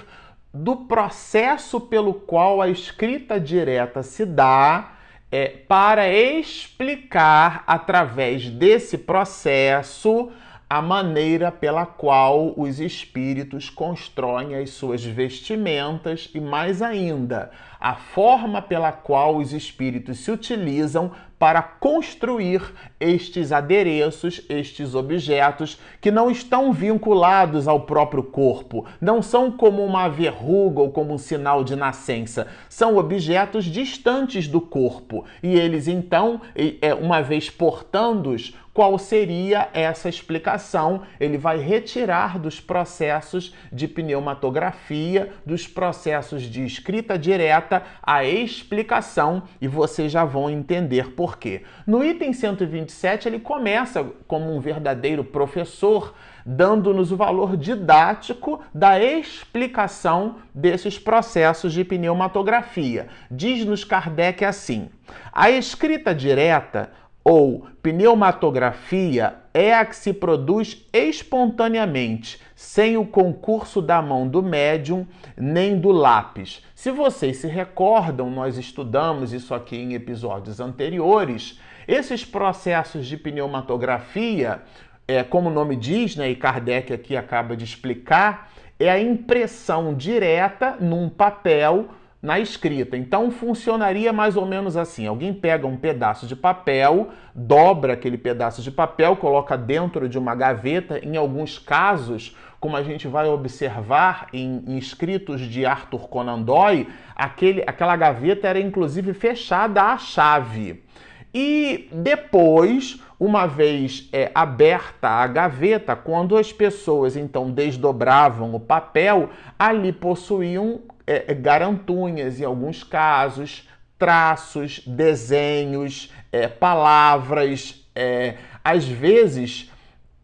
do 0.53 0.75
processo 0.85 1.81
pelo 1.81 2.13
qual 2.13 2.61
a 2.61 2.69
escrita 2.69 3.39
direta 3.39 4.03
se 4.03 4.27
dá 4.27 4.94
é, 5.37 5.49
para 5.67 6.07
explicar 6.07 7.65
através 7.67 8.49
desse 8.49 8.97
processo 8.97 10.31
a 10.69 10.81
maneira 10.81 11.51
pela 11.51 11.85
qual 11.85 12.53
os 12.55 12.79
espíritos 12.79 13.69
constroem 13.69 14.55
as 14.55 14.69
suas 14.69 15.03
vestimentas 15.03 16.29
e, 16.33 16.39
mais 16.39 16.81
ainda, 16.81 17.51
a 17.81 17.95
forma 17.95 18.61
pela 18.61 18.93
qual 18.93 19.35
os 19.35 19.51
espíritos 19.51 20.19
se 20.19 20.31
utilizam 20.31 21.11
para 21.37 21.61
construir 21.61 22.61
estes 22.99 23.51
adereços, 23.51 24.41
estes 24.49 24.95
objetos 24.95 25.79
que 25.99 26.09
não 26.09 26.31
estão 26.31 26.71
vinculados 26.71 27.67
ao 27.67 27.81
próprio 27.81 28.23
corpo, 28.23 28.85
não 29.01 29.21
são 29.21 29.51
como 29.51 29.83
uma 29.83 30.07
verruga 30.07 30.81
ou 30.81 30.91
como 30.91 31.13
um 31.13 31.17
sinal 31.17 31.63
de 31.63 31.75
nascença, 31.75 32.47
são 32.69 32.97
objetos 32.97 33.65
distantes 33.65 34.47
do 34.47 34.61
corpo. 34.61 35.25
E 35.43 35.55
eles 35.55 35.87
então, 35.87 36.41
é, 36.81 36.93
uma 36.93 37.21
vez 37.21 37.49
portando-os, 37.49 38.53
qual 38.75 38.99
seria 38.99 39.69
essa 39.73 40.09
explicação? 40.09 41.03
Ele 41.17 41.37
vai 41.37 41.57
retirar 41.57 42.37
dos 42.37 42.59
processos 42.59 43.55
de 43.71 43.87
pneumatografia, 43.87 45.31
dos 45.45 45.65
processos 45.65 46.43
de 46.43 46.65
escrita 46.65 47.17
direta, 47.17 47.83
a 48.03 48.25
explicação 48.25 49.43
e 49.61 49.67
vocês 49.69 50.11
já 50.11 50.25
vão 50.25 50.49
entender 50.49 51.11
por 51.25 51.39
quê. 51.39 51.63
No 51.87 52.05
item 52.05 52.31
127, 52.31 53.27
ele 53.27 53.39
começa 53.39 54.05
como 54.27 54.55
um 54.55 54.59
verdadeiro 54.59 55.23
professor, 55.23 56.13
dando-nos 56.45 57.11
o 57.11 57.17
valor 57.17 57.57
didático 57.57 58.61
da 58.71 59.01
explicação 59.01 60.35
desses 60.53 60.99
processos 60.99 61.73
de 61.73 61.83
pneumatografia. 61.83 63.07
Diz-nos 63.31 63.83
Kardec 63.83 64.45
assim: 64.45 64.87
a 65.33 65.49
escrita 65.49 66.13
direta 66.13 66.91
ou 67.23 67.65
pneumatografia 67.81 69.44
é 69.55 69.73
a 69.73 69.85
que 69.85 69.95
se 69.95 70.11
produz 70.11 70.85
espontaneamente, 70.91 72.41
sem 72.57 72.97
o 72.97 73.05
concurso 73.05 73.81
da 73.81 74.01
mão 74.01 74.27
do 74.27 74.43
médium 74.43 75.07
nem 75.37 75.79
do 75.79 75.93
lápis. 75.93 76.61
Se 76.75 76.91
vocês 76.91 77.37
se 77.37 77.47
recordam, 77.47 78.29
nós 78.29 78.57
estudamos 78.57 79.31
isso 79.31 79.55
aqui 79.55 79.77
em 79.77 79.93
episódios 79.93 80.59
anteriores. 80.59 81.57
Esses 81.87 82.25
processos 82.25 83.07
de 83.07 83.15
pneumatografia, 83.15 84.61
é, 85.07 85.23
como 85.23 85.49
o 85.49 85.53
nome 85.53 85.77
diz, 85.77 86.17
né, 86.17 86.29
e 86.29 86.35
Kardec 86.35 86.91
aqui 86.91 87.15
acaba 87.15 87.55
de 87.55 87.63
explicar, 87.63 88.51
é 88.77 88.91
a 88.91 88.99
impressão 88.99 89.93
direta 89.93 90.75
num 90.81 91.07
papel 91.07 91.87
na 92.25 92.39
escrita. 92.39 92.97
Então 92.97 93.29
funcionaria 93.29 94.11
mais 94.11 94.35
ou 94.35 94.45
menos 94.45 94.75
assim: 94.75 95.05
alguém 95.05 95.33
pega 95.33 95.67
um 95.67 95.77
pedaço 95.77 96.25
de 96.25 96.35
papel, 96.35 97.09
dobra 97.33 97.93
aquele 97.93 98.17
pedaço 98.17 98.61
de 98.61 98.71
papel, 98.71 99.15
coloca 99.15 99.55
dentro 99.55 100.09
de 100.09 100.17
uma 100.17 100.33
gaveta. 100.33 100.99
Em 101.05 101.15
alguns 101.15 101.59
casos, 101.59 102.35
como 102.59 102.75
a 102.75 102.81
gente 102.81 103.07
vai 103.07 103.27
observar 103.27 104.27
em, 104.33 104.63
em 104.67 104.77
escritos 104.77 105.39
de 105.41 105.65
Arthur 105.65 106.09
Conan 106.09 106.41
Doyle, 106.41 106.89
aquele, 107.15 107.63
aquela 107.67 107.95
gaveta 107.95 108.47
era 108.47 108.59
inclusive 108.59 109.13
fechada 109.13 109.83
à 109.83 109.97
chave. 109.97 110.83
E 111.31 111.89
depois, 111.91 112.99
uma 113.19 113.45
vez 113.45 114.09
é, 114.11 114.31
aberta 114.33 115.09
a 115.09 115.27
gaveta, 115.27 115.95
quando 115.95 116.37
as 116.37 116.51
pessoas 116.51 117.15
então 117.15 117.51
desdobravam 117.51 118.55
o 118.55 118.59
papel, 118.59 119.29
ali 119.59 119.91
possuíam 119.91 120.81
é, 121.07 121.25
é, 121.27 121.33
garantunhas, 121.33 122.39
em 122.39 122.43
alguns 122.43 122.83
casos, 122.83 123.67
traços, 123.97 124.81
desenhos, 124.85 126.11
é, 126.31 126.47
palavras, 126.47 127.85
é, 127.95 128.35
às 128.63 128.85
vezes 128.85 129.71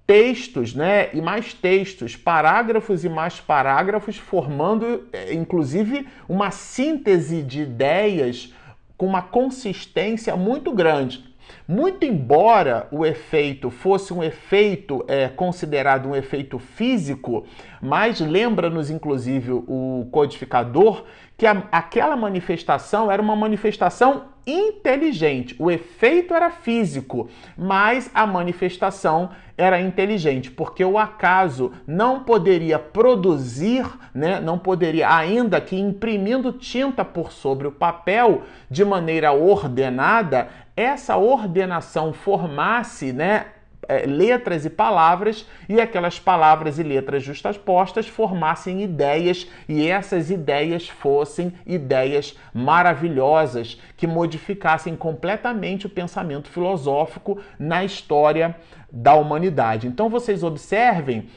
textos, 0.05 0.75
né? 0.75 1.09
E 1.13 1.21
mais 1.21 1.53
textos, 1.53 2.17
parágrafos 2.17 3.05
e 3.05 3.09
mais 3.09 3.39
parágrafos, 3.39 4.17
formando 4.17 5.07
é, 5.13 5.33
inclusive 5.33 6.07
uma 6.27 6.51
síntese 6.51 7.41
de 7.41 7.61
ideias 7.61 8.53
com 8.97 9.05
uma 9.05 9.21
consistência 9.21 10.35
muito 10.35 10.73
grande. 10.73 11.30
Muito 11.67 12.05
embora 12.05 12.87
o 12.91 13.05
efeito 13.05 13.69
fosse 13.69 14.13
um 14.13 14.23
efeito 14.23 15.03
é, 15.07 15.27
considerado 15.27 16.09
um 16.09 16.15
efeito 16.15 16.59
físico, 16.59 17.45
mas 17.81 18.19
lembra-nos 18.19 18.89
inclusive 18.89 19.51
o 19.51 20.07
codificador 20.11 21.03
que 21.37 21.45
a, 21.45 21.63
aquela 21.71 22.15
manifestação 22.15 23.11
era 23.11 23.21
uma 23.21 23.35
manifestação 23.35 24.25
inteligente. 24.45 25.55
O 25.59 25.69
efeito 25.69 26.33
era 26.33 26.49
físico, 26.49 27.29
mas 27.57 28.09
a 28.13 28.25
manifestação 28.25 29.29
era 29.57 29.79
inteligente, 29.79 30.49
porque 30.49 30.83
o 30.83 30.97
acaso 30.97 31.71
não 31.85 32.23
poderia 32.23 32.79
produzir, 32.79 33.85
né, 34.13 34.39
não 34.39 34.57
poderia, 34.57 35.13
ainda 35.13 35.61
que 35.61 35.75
imprimindo 35.75 36.51
tinta 36.51 37.05
por 37.05 37.31
sobre 37.31 37.67
o 37.67 37.71
papel 37.71 38.43
de 38.69 38.83
maneira 38.83 39.31
ordenada, 39.31 40.49
essa 40.81 41.17
ordenação 41.17 42.11
formasse, 42.11 43.13
né, 43.13 43.45
é, 43.87 44.05
letras 44.05 44.65
e 44.65 44.69
palavras, 44.69 45.45
e 45.67 45.81
aquelas 45.81 46.19
palavras 46.19 46.79
e 46.79 46.83
letras 46.83 47.23
justaspostas 47.23 48.07
formassem 48.07 48.81
ideias, 48.81 49.47
e 49.67 49.87
essas 49.87 50.29
ideias 50.29 50.87
fossem 50.87 51.53
ideias 51.65 52.37
maravilhosas 52.53 53.79
que 53.97 54.07
modificassem 54.07 54.95
completamente 54.95 55.87
o 55.87 55.89
pensamento 55.89 56.49
filosófico 56.49 57.39
na 57.59 57.83
história 57.83 58.55
da 58.91 59.13
humanidade. 59.13 59.87
Então 59.87 60.09
vocês 60.09 60.43
observem 60.43 61.27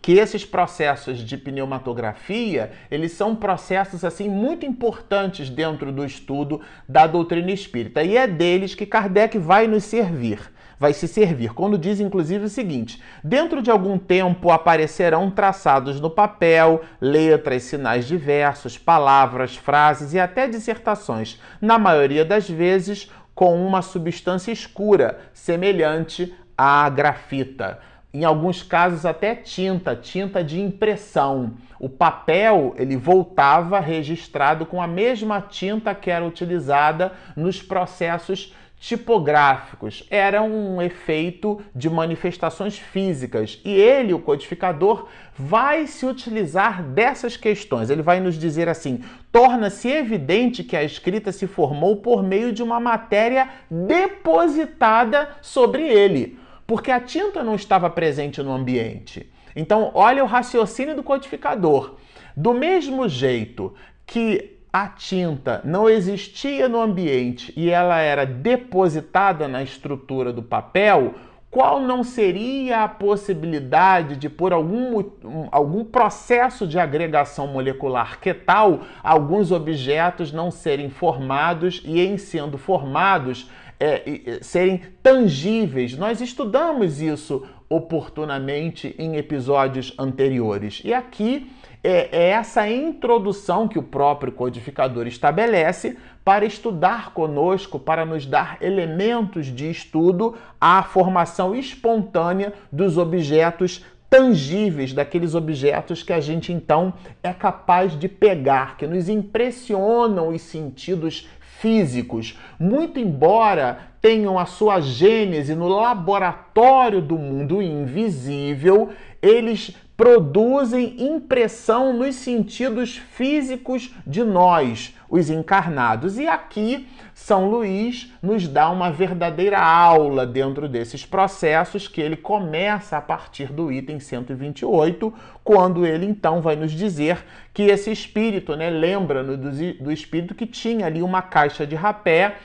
que 0.00 0.12
esses 0.12 0.44
processos 0.44 1.18
de 1.18 1.36
pneumatografia, 1.36 2.72
eles 2.90 3.12
são 3.12 3.34
processos 3.34 4.04
assim 4.04 4.28
muito 4.28 4.64
importantes 4.64 5.50
dentro 5.50 5.92
do 5.92 6.04
estudo 6.04 6.60
da 6.88 7.06
doutrina 7.06 7.50
espírita, 7.50 8.02
e 8.02 8.16
é 8.16 8.26
deles 8.26 8.74
que 8.74 8.86
Kardec 8.86 9.38
vai 9.38 9.66
nos 9.66 9.84
servir 9.84 10.40
vai 10.78 10.92
se 10.92 11.08
servir, 11.08 11.52
quando 11.52 11.76
diz 11.76 11.98
inclusive 12.00 12.44
o 12.44 12.48
seguinte: 12.48 13.02
dentro 13.22 13.60
de 13.60 13.70
algum 13.70 13.98
tempo 13.98 14.50
aparecerão 14.50 15.30
traçados 15.30 16.00
no 16.00 16.08
papel 16.08 16.82
letras, 17.00 17.64
sinais 17.64 18.06
diversos, 18.06 18.78
palavras, 18.78 19.56
frases 19.56 20.14
e 20.14 20.20
até 20.20 20.46
dissertações, 20.46 21.40
na 21.60 21.78
maioria 21.78 22.24
das 22.24 22.48
vezes 22.48 23.10
com 23.34 23.64
uma 23.64 23.82
substância 23.82 24.52
escura, 24.52 25.18
semelhante 25.32 26.34
à 26.56 26.88
grafita 26.88 27.78
em 28.12 28.24
alguns 28.24 28.62
casos 28.62 29.04
até 29.04 29.34
tinta, 29.34 29.94
tinta 29.94 30.42
de 30.42 30.60
impressão. 30.60 31.54
O 31.78 31.88
papel 31.88 32.74
ele 32.76 32.96
voltava 32.96 33.78
registrado 33.78 34.64
com 34.66 34.80
a 34.80 34.86
mesma 34.86 35.40
tinta 35.40 35.94
que 35.94 36.10
era 36.10 36.24
utilizada 36.24 37.12
nos 37.36 37.62
processos 37.62 38.54
tipográficos. 38.80 40.04
Era 40.08 40.42
um 40.42 40.80
efeito 40.80 41.60
de 41.74 41.90
manifestações 41.90 42.78
físicas 42.78 43.60
e 43.64 43.72
ele, 43.72 44.14
o 44.14 44.20
codificador, 44.20 45.08
vai 45.36 45.86
se 45.86 46.06
utilizar 46.06 46.82
dessas 46.82 47.36
questões. 47.36 47.90
Ele 47.90 48.02
vai 48.02 48.20
nos 48.20 48.38
dizer 48.38 48.68
assim: 48.68 49.04
torna-se 49.30 49.88
evidente 49.88 50.64
que 50.64 50.76
a 50.76 50.82
escrita 50.82 51.30
se 51.32 51.46
formou 51.46 51.96
por 51.96 52.22
meio 52.22 52.52
de 52.52 52.62
uma 52.62 52.80
matéria 52.80 53.48
depositada 53.70 55.28
sobre 55.42 55.82
ele 55.82 56.37
porque 56.68 56.90
a 56.90 57.00
tinta 57.00 57.42
não 57.42 57.54
estava 57.54 57.88
presente 57.88 58.42
no 58.42 58.52
ambiente. 58.52 59.32
Então, 59.56 59.90
olha 59.94 60.22
o 60.22 60.26
raciocínio 60.26 60.94
do 60.94 61.02
codificador. 61.02 61.94
Do 62.36 62.52
mesmo 62.52 63.08
jeito 63.08 63.74
que 64.06 64.58
a 64.70 64.86
tinta 64.86 65.62
não 65.64 65.88
existia 65.88 66.68
no 66.68 66.78
ambiente 66.78 67.54
e 67.56 67.70
ela 67.70 67.98
era 68.00 68.26
depositada 68.26 69.48
na 69.48 69.62
estrutura 69.62 70.30
do 70.30 70.42
papel, 70.42 71.14
qual 71.50 71.80
não 71.80 72.04
seria 72.04 72.84
a 72.84 72.88
possibilidade 72.88 74.16
de, 74.16 74.28
por 74.28 74.52
algum, 74.52 75.02
algum 75.50 75.82
processo 75.82 76.66
de 76.66 76.78
agregação 76.78 77.46
molecular 77.46 78.20
que 78.20 78.34
tal, 78.34 78.80
alguns 79.02 79.50
objetos 79.50 80.30
não 80.30 80.50
serem 80.50 80.90
formados 80.90 81.80
e, 81.82 81.98
em 81.98 82.18
sendo 82.18 82.58
formados, 82.58 83.50
é, 83.80 84.38
serem 84.42 84.82
tangíveis. 85.02 85.96
Nós 85.96 86.20
estudamos 86.20 87.00
isso 87.00 87.46
oportunamente 87.68 88.94
em 88.98 89.16
episódios 89.16 89.94
anteriores. 89.98 90.80
E 90.84 90.92
aqui 90.94 91.50
é, 91.84 92.08
é 92.10 92.28
essa 92.30 92.68
introdução 92.68 93.68
que 93.68 93.78
o 93.78 93.82
próprio 93.82 94.32
codificador 94.32 95.06
estabelece 95.06 95.96
para 96.24 96.44
estudar 96.44 97.12
conosco, 97.12 97.78
para 97.78 98.04
nos 98.04 98.26
dar 98.26 98.58
elementos 98.60 99.46
de 99.46 99.70
estudo 99.70 100.34
à 100.60 100.82
formação 100.82 101.54
espontânea 101.54 102.52
dos 102.72 102.98
objetos 102.98 103.84
tangíveis, 104.10 104.94
daqueles 104.94 105.34
objetos 105.34 106.02
que 106.02 106.12
a 106.12 106.20
gente 106.20 106.52
então 106.52 106.94
é 107.22 107.32
capaz 107.32 107.98
de 107.98 108.08
pegar, 108.08 108.76
que 108.76 108.86
nos 108.86 109.08
impressionam 109.08 110.28
os 110.28 110.40
sentidos 110.40 111.28
físicos, 111.60 112.38
muito 112.58 112.98
embora 113.00 113.78
tenham 114.00 114.38
a 114.38 114.46
sua 114.46 114.80
gênese 114.80 115.54
no 115.54 115.68
laboratório 115.68 117.02
do 117.02 117.18
mundo 117.18 117.60
invisível, 117.60 118.90
eles 119.20 119.74
produzem 119.98 120.94
impressão 120.96 121.92
nos 121.92 122.14
sentidos 122.14 122.96
físicos 122.96 123.92
de 124.06 124.22
nós, 124.22 124.94
os 125.10 125.28
encarnados. 125.28 126.18
E 126.18 126.28
aqui 126.28 126.86
São 127.12 127.50
Luís 127.50 128.12
nos 128.22 128.46
dá 128.46 128.70
uma 128.70 128.92
verdadeira 128.92 129.58
aula 129.58 130.24
dentro 130.24 130.68
desses 130.68 131.04
processos 131.04 131.88
que 131.88 132.00
ele 132.00 132.16
começa 132.16 132.96
a 132.96 133.00
partir 133.00 133.52
do 133.52 133.72
item 133.72 133.98
128, 133.98 135.12
quando 135.42 135.84
ele 135.84 136.06
então 136.06 136.40
vai 136.40 136.54
nos 136.54 136.70
dizer 136.70 137.24
que 137.52 137.64
esse 137.64 137.90
espírito, 137.90 138.54
né, 138.54 138.70
lembra 138.70 139.24
do, 139.24 139.36
do 139.82 139.90
espírito 139.90 140.32
que 140.32 140.46
tinha 140.46 140.86
ali 140.86 141.02
uma 141.02 141.22
caixa 141.22 141.66
de 141.66 141.74
rapé 141.74 142.36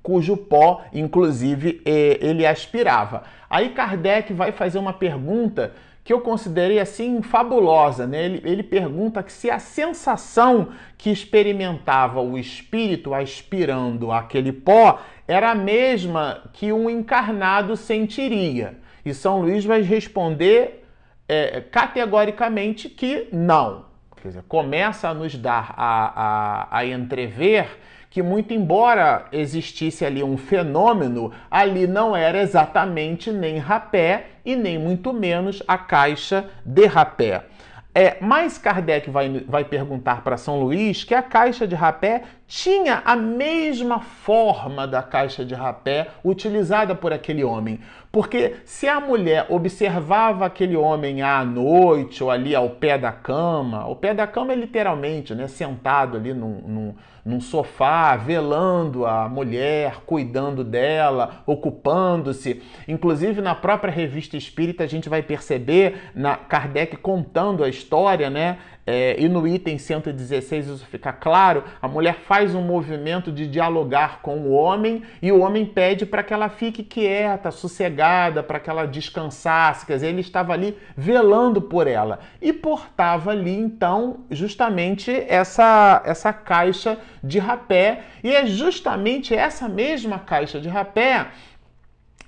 cujo 0.00 0.36
pó, 0.36 0.82
inclusive, 0.92 1.80
ele 1.84 2.46
aspirava. 2.46 3.24
Aí 3.48 3.70
Kardec 3.70 4.32
vai 4.32 4.50
fazer 4.50 4.78
uma 4.78 4.92
pergunta 4.92 5.72
que 6.04 6.12
eu 6.12 6.20
considerei 6.20 6.80
assim 6.80 7.22
fabulosa. 7.22 8.06
Né? 8.06 8.24
Ele, 8.24 8.42
ele 8.44 8.62
pergunta 8.62 9.24
se 9.28 9.50
a 9.50 9.58
sensação 9.58 10.68
que 10.98 11.10
experimentava 11.10 12.20
o 12.20 12.36
espírito 12.38 13.14
aspirando 13.14 14.10
aquele 14.10 14.52
pó 14.52 15.00
era 15.26 15.50
a 15.50 15.54
mesma 15.54 16.42
que 16.52 16.72
um 16.72 16.90
encarnado 16.90 17.76
sentiria. 17.76 18.78
E 19.04 19.14
São 19.14 19.40
Luís 19.40 19.64
vai 19.64 19.82
responder 19.82 20.84
é, 21.28 21.60
categoricamente 21.60 22.88
que 22.88 23.28
não. 23.32 23.86
Quer 24.20 24.28
dizer, 24.28 24.42
começa 24.46 25.08
a 25.08 25.14
nos 25.14 25.36
dar 25.36 25.74
a, 25.76 26.68
a, 26.70 26.78
a 26.78 26.86
entrever 26.86 27.66
que, 28.12 28.22
muito 28.22 28.52
embora 28.52 29.24
existisse 29.32 30.04
ali 30.04 30.22
um 30.22 30.36
fenômeno, 30.36 31.32
ali 31.50 31.86
não 31.86 32.14
era 32.14 32.42
exatamente 32.42 33.32
nem 33.32 33.56
rapé 33.56 34.26
e 34.44 34.54
nem 34.54 34.78
muito 34.78 35.14
menos 35.14 35.62
a 35.66 35.78
caixa 35.78 36.44
de 36.64 36.84
rapé. 36.84 37.46
É, 37.94 38.18
mas 38.20 38.58
Kardec 38.58 39.08
vai, 39.10 39.42
vai 39.48 39.64
perguntar 39.64 40.22
para 40.22 40.36
São 40.36 40.60
Luís 40.60 41.04
que 41.04 41.14
a 41.14 41.22
caixa 41.22 41.66
de 41.66 41.74
rapé 41.74 42.22
tinha 42.54 43.00
a 43.06 43.16
mesma 43.16 44.00
forma 44.00 44.86
da 44.86 45.02
caixa 45.02 45.42
de 45.42 45.54
rapé 45.54 46.08
utilizada 46.22 46.94
por 46.94 47.10
aquele 47.10 47.42
homem. 47.42 47.80
Porque 48.12 48.56
se 48.66 48.86
a 48.86 49.00
mulher 49.00 49.46
observava 49.48 50.44
aquele 50.44 50.76
homem 50.76 51.22
à 51.22 51.42
noite 51.46 52.22
ou 52.22 52.30
ali 52.30 52.54
ao 52.54 52.68
pé 52.68 52.98
da 52.98 53.10
cama, 53.10 53.80
ao 53.80 53.96
pé 53.96 54.12
da 54.12 54.26
cama 54.26 54.52
é 54.52 54.56
literalmente, 54.56 55.34
né, 55.34 55.48
sentado 55.48 56.18
ali 56.18 56.34
num, 56.34 56.60
num, 56.60 56.94
num 57.24 57.40
sofá, 57.40 58.16
velando 58.16 59.06
a 59.06 59.30
mulher, 59.30 60.02
cuidando 60.04 60.62
dela, 60.62 61.42
ocupando-se. 61.46 62.62
Inclusive 62.86 63.40
na 63.40 63.54
própria 63.54 63.90
revista 63.90 64.36
espírita 64.36 64.84
a 64.84 64.86
gente 64.86 65.08
vai 65.08 65.22
perceber 65.22 66.10
na 66.14 66.36
Kardec 66.36 66.98
contando 66.98 67.64
a 67.64 67.68
história, 67.70 68.28
né? 68.28 68.58
É, 68.84 69.14
e 69.16 69.28
no 69.28 69.46
item 69.46 69.78
116 69.78 70.66
isso 70.66 70.86
fica 70.86 71.12
claro, 71.12 71.62
a 71.80 71.86
mulher 71.86 72.16
faz 72.26 72.52
um 72.52 72.62
movimento 72.62 73.30
de 73.30 73.46
dialogar 73.46 74.20
com 74.22 74.38
o 74.38 74.52
homem 74.52 75.04
e 75.20 75.30
o 75.30 75.40
homem 75.40 75.64
pede 75.64 76.04
para 76.04 76.22
que 76.22 76.34
ela 76.34 76.48
fique 76.48 76.82
quieta, 76.82 77.52
sossegada, 77.52 78.42
para 78.42 78.58
que 78.58 78.68
ela 78.68 78.84
descansasse. 78.84 79.86
Quer 79.86 79.94
dizer, 79.94 80.08
ele 80.08 80.20
estava 80.20 80.52
ali 80.52 80.76
velando 80.96 81.62
por 81.62 81.86
ela 81.86 82.18
e 82.40 82.52
portava 82.52 83.30
ali 83.30 83.54
então 83.54 84.24
justamente 84.30 85.12
essa, 85.28 86.02
essa 86.04 86.32
caixa 86.32 86.98
de 87.22 87.38
rapé. 87.38 88.02
E 88.24 88.34
é 88.34 88.46
justamente 88.46 89.34
essa 89.34 89.68
mesma 89.68 90.18
caixa 90.18 90.60
de 90.60 90.68
rapé 90.68 91.28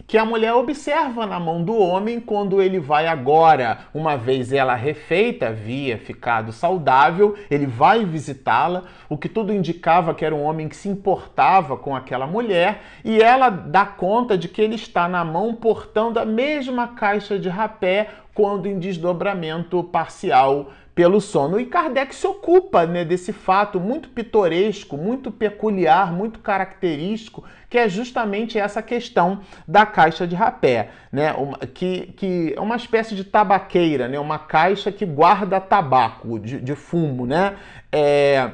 que 0.06 0.18
a 0.18 0.24
mulher 0.24 0.52
observa 0.52 1.26
na 1.26 1.40
mão 1.40 1.62
do 1.62 1.76
homem 1.78 2.20
quando 2.20 2.60
ele 2.60 2.78
vai 2.78 3.06
agora, 3.06 3.78
uma 3.94 4.16
vez 4.16 4.52
ela 4.52 4.74
refeita, 4.74 5.48
havia 5.48 5.96
ficado 5.96 6.52
saudável, 6.52 7.34
ele 7.50 7.66
vai 7.66 8.04
visitá-la, 8.04 8.84
o 9.08 9.16
que 9.16 9.28
tudo 9.28 9.52
indicava 9.52 10.14
que 10.14 10.24
era 10.24 10.34
um 10.34 10.42
homem 10.42 10.68
que 10.68 10.76
se 10.76 10.88
importava 10.88 11.76
com 11.76 11.96
aquela 11.96 12.26
mulher, 12.26 12.82
e 13.04 13.20
ela 13.20 13.48
dá 13.48 13.86
conta 13.86 14.36
de 14.36 14.48
que 14.48 14.60
ele 14.60 14.74
está 14.74 15.08
na 15.08 15.24
mão 15.24 15.54
portando 15.54 16.18
a 16.18 16.24
mesma 16.24 16.88
caixa 16.88 17.38
de 17.38 17.48
rapé 17.48 18.08
quando 18.34 18.66
em 18.66 18.78
desdobramento 18.78 19.82
parcial 19.84 20.70
pelo 20.94 21.20
sono. 21.20 21.58
E 21.58 21.66
Kardec 21.66 22.14
se 22.14 22.26
ocupa 22.26 22.86
né, 22.86 23.04
desse 23.04 23.32
fato 23.32 23.80
muito 23.80 24.08
pitoresco, 24.08 24.96
muito 24.96 25.30
peculiar, 25.30 26.12
muito 26.12 26.38
característico, 26.38 27.44
que 27.68 27.76
é 27.76 27.88
justamente 27.88 28.58
essa 28.58 28.80
questão 28.80 29.40
da 29.66 29.84
caixa 29.84 30.26
de 30.26 30.36
rapé, 30.36 30.90
né, 31.10 31.32
uma, 31.32 31.58
que, 31.58 32.12
que 32.16 32.54
é 32.56 32.60
uma 32.60 32.76
espécie 32.76 33.16
de 33.16 33.24
tabaqueira, 33.24 34.06
né, 34.06 34.18
uma 34.18 34.38
caixa 34.38 34.92
que 34.92 35.04
guarda 35.04 35.60
tabaco, 35.60 36.38
de, 36.38 36.60
de 36.60 36.74
fumo. 36.74 37.26
Né? 37.26 37.56
É... 37.90 38.50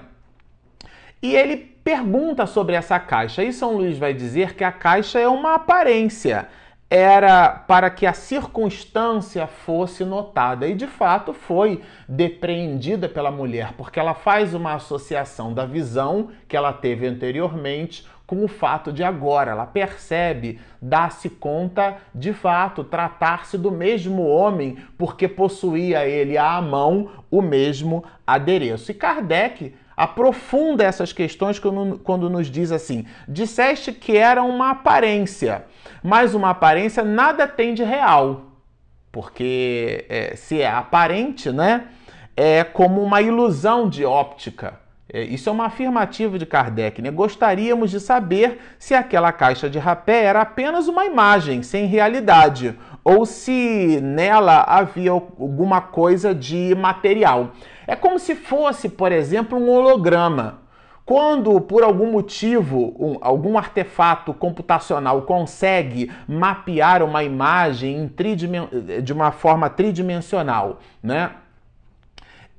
E 1.22 1.37
ele 1.37 1.57
pergunta 1.85 2.46
sobre 2.46 2.74
essa 2.74 2.98
caixa, 2.98 3.42
e 3.42 3.53
São 3.53 3.76
Luís 3.76 3.98
vai 3.98 4.14
dizer 4.14 4.55
que 4.55 4.64
a 4.64 4.72
caixa 4.72 5.18
é 5.18 5.29
uma 5.29 5.55
aparência 5.55 6.48
era 6.90 7.48
para 7.48 7.88
que 7.88 8.05
a 8.05 8.12
circunstância 8.12 9.46
fosse 9.46 10.05
notada. 10.05 10.66
E 10.66 10.74
de 10.74 10.88
fato 10.88 11.33
foi 11.33 11.83
depreendida 12.09 13.09
pela 13.09 13.31
mulher, 13.31 13.74
porque 13.79 14.00
ela 14.00 14.12
faz 14.12 14.53
uma 14.55 14.74
associação 14.74 15.55
da 15.55 15.64
visão 15.64 16.31
que 16.48 16.57
ela 16.57 16.72
teve 16.72 17.07
anteriormente 17.07 18.05
com 18.26 18.44
o 18.44 18.48
fato 18.48 18.92
de 18.92 19.05
agora. 19.05 19.53
Ela 19.53 19.66
percebe, 19.66 20.61
dá-se 20.83 21.31
conta 21.31 21.96
de 22.12 22.33
fato 22.33 22.83
tratar-se 22.83 23.57
do 23.57 23.70
mesmo 23.70 24.26
homem, 24.26 24.79
porque 24.98 25.29
possuía 25.29 26.07
ele 26.07 26.37
à 26.37 26.61
mão 26.61 27.11
o 27.31 27.40
mesmo 27.40 28.05
adereço. 28.26 28.90
E 28.90 28.94
Kardec 28.94 29.74
aprofunda 30.02 30.82
essas 30.82 31.12
questões 31.12 31.58
quando, 31.58 31.98
quando 31.98 32.30
nos 32.30 32.50
diz 32.50 32.72
assim: 32.72 33.04
disseste 33.28 33.92
que 33.92 34.16
era 34.16 34.42
uma 34.42 34.70
aparência, 34.70 35.66
mas 36.02 36.34
uma 36.34 36.50
aparência 36.50 37.04
nada 37.04 37.46
tem 37.46 37.74
de 37.74 37.82
real, 37.82 38.46
porque 39.12 40.06
é, 40.08 40.34
se 40.36 40.62
é 40.62 40.70
aparente, 40.70 41.52
né, 41.52 41.88
é 42.34 42.64
como 42.64 43.02
uma 43.02 43.20
ilusão 43.20 43.88
de 43.88 44.04
óptica. 44.04 44.80
É, 45.12 45.22
isso 45.22 45.48
é 45.48 45.52
uma 45.52 45.66
afirmativa 45.66 46.38
de 46.38 46.46
Kardec. 46.46 47.02
Né? 47.02 47.10
Gostaríamos 47.10 47.90
de 47.90 47.98
saber 47.98 48.60
se 48.78 48.94
aquela 48.94 49.32
caixa 49.32 49.68
de 49.68 49.78
rapé 49.78 50.24
era 50.24 50.40
apenas 50.40 50.86
uma 50.88 51.04
imagem, 51.04 51.62
sem 51.62 51.86
realidade, 51.86 52.78
ou 53.04 53.24
se 53.24 54.00
nela 54.02 54.64
havia 54.66 55.10
alguma 55.10 55.80
coisa 55.80 56.34
de 56.34 56.74
material. 56.74 57.52
É 57.86 57.96
como 57.96 58.18
se 58.18 58.34
fosse, 58.34 58.88
por 58.88 59.12
exemplo, 59.12 59.58
um 59.58 59.70
holograma. 59.70 60.60
Quando, 61.04 61.60
por 61.60 61.82
algum 61.82 62.12
motivo, 62.12 62.94
um, 62.96 63.16
algum 63.20 63.58
artefato 63.58 64.32
computacional 64.32 65.22
consegue 65.22 66.10
mapear 66.28 67.02
uma 67.02 67.24
imagem 67.24 68.08
de 69.02 69.12
uma 69.12 69.32
forma 69.32 69.68
tridimensional, 69.68 70.78
né? 71.02 71.32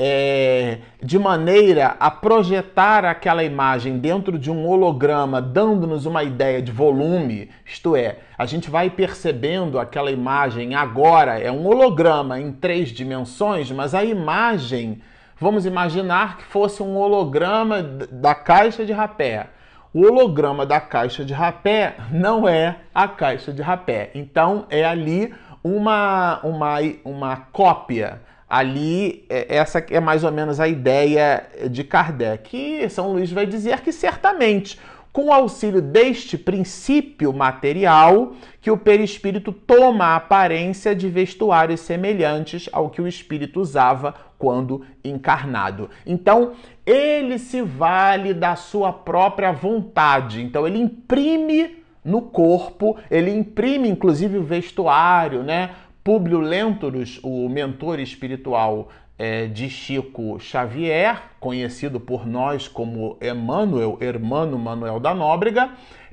É, 0.04 0.80
de 1.00 1.20
maneira 1.20 1.96
a 2.00 2.10
projetar 2.10 3.06
aquela 3.06 3.44
imagem 3.44 4.00
dentro 4.00 4.40
de 4.40 4.50
um 4.50 4.68
holograma, 4.68 5.40
dando-nos 5.40 6.08
uma 6.08 6.24
ideia 6.24 6.60
de 6.60 6.72
volume, 6.72 7.52
isto 7.64 7.96
é, 7.96 8.18
a 8.36 8.48
gente 8.48 8.68
vai 8.68 8.90
percebendo 8.90 9.80
aquela 9.80 10.10
imagem 10.10 10.74
agora, 10.74 11.38
é 11.40 11.52
um 11.52 11.68
holograma 11.68 12.40
em 12.40 12.52
três 12.52 12.90
dimensões, 12.90 13.70
mas 13.70 13.94
a 13.94 14.04
imagem, 14.04 15.00
vamos 15.40 15.68
imaginar 15.68 16.38
que 16.38 16.46
fosse 16.46 16.82
um 16.82 16.98
holograma 16.98 17.84
da 17.84 18.34
caixa 18.34 18.84
de 18.84 18.92
rapé. 18.92 19.50
O 19.94 20.02
holograma 20.02 20.66
da 20.66 20.82
caixa 20.82 21.24
de 21.24 21.34
rapé 21.34 21.98
não 22.12 22.50
é 22.50 22.78
a 22.92 23.08
caixa 23.08 23.54
de 23.54 23.62
rapé, 23.62 24.10
então 24.16 24.66
é 24.68 24.84
ali 24.84 25.32
uma, 25.64 26.40
uma, 26.44 26.78
uma 27.06 27.36
cópia 27.52 28.20
ali 28.52 29.24
é, 29.30 29.56
essa 29.56 29.80
é 29.90 30.02
mais 30.02 30.26
ou 30.26 30.32
menos 30.32 30.60
a 30.60 30.68
ideia 30.68 31.48
de 31.70 31.86
Kardec. 31.86 32.58
E 32.58 32.90
São 32.90 33.14
Luís 33.14 33.32
vai 33.32 33.46
dizer 33.46 33.80
que 33.80 33.94
certamente, 33.94 34.78
com 35.14 35.28
o 35.28 35.32
auxílio 35.32 35.82
deste 35.82 36.38
princípio 36.38 37.32
material, 37.32 38.34
que 38.60 38.70
o 38.70 38.78
perispírito 38.78 39.54
toma 39.54 40.04
a 40.04 40.16
aparência 40.18 40.94
de 40.94 41.08
vestuários 41.08 41.80
semelhantes 41.80 42.68
ao 42.74 42.90
que 42.90 43.02
o 43.02 43.08
espírito 43.08 43.62
usava 43.62 44.14
quando 44.38 44.86
encarnado. 45.02 45.90
Então, 46.06 46.52
ele 46.86 47.40
se 47.40 47.62
vale 47.62 48.34
da 48.34 48.58
sua 48.58 48.92
própria 48.92 49.54
vontade. 49.54 50.42
Então, 50.44 50.68
ele 50.68 50.78
imprime 50.78 51.78
no 52.04 52.22
corpo, 52.22 52.98
ele 53.10 53.32
imprime 53.32 53.88
inclusive 53.88 54.38
o 54.38 54.44
vestuário, 54.44 55.42
né? 55.42 55.70
Públio 56.04 56.40
Lentulus, 56.40 57.20
o 57.22 57.48
mentor 57.48 58.00
espiritual 58.00 58.90
é, 59.20 59.46
de 59.46 59.70
Chico 59.70 60.40
Xavier, 60.40 61.22
conhecido 61.40 62.00
por 62.00 62.26
nós 62.26 62.68
como 62.68 63.18
Emmanuel, 63.22 63.98
Hermano 64.02 64.58
Manuel 64.58 65.00
da 65.00 65.14
Nóbrega, 65.14 65.70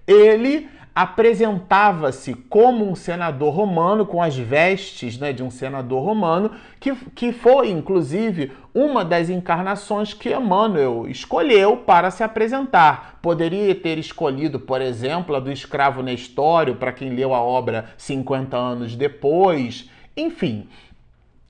ele 0.07 0.68
apresentava-se 0.94 2.35
como 2.35 2.90
um 2.90 2.94
senador 2.94 3.55
romano, 3.55 4.05
com 4.05 4.20
as 4.20 4.37
vestes 4.37 5.16
né, 5.16 5.33
de 5.33 5.42
um 5.42 5.51
senador 5.51 6.05
romano, 6.05 6.51
que, 6.81 6.92
que 7.14 7.33
foi, 7.33 7.70
inclusive, 7.70 8.53
uma 8.79 9.05
das 9.05 9.29
encarnações 9.29 10.14
que 10.14 10.33
Emmanuel 10.33 11.07
escolheu 11.09 11.79
para 11.79 12.12
se 12.12 12.23
apresentar. 12.23 13.19
Poderia 13.21 13.75
ter 13.75 13.99
escolhido, 13.99 14.61
por 14.61 14.81
exemplo, 14.81 15.35
a 15.35 15.41
do 15.41 15.51
escravo 15.51 16.01
Nestório, 16.01 16.77
para 16.77 16.93
quem 16.93 17.11
leu 17.11 17.35
a 17.35 17.41
obra 17.41 17.87
50 17.97 18.57
anos 18.57 18.95
depois. 18.95 19.91
Enfim, 20.17 20.69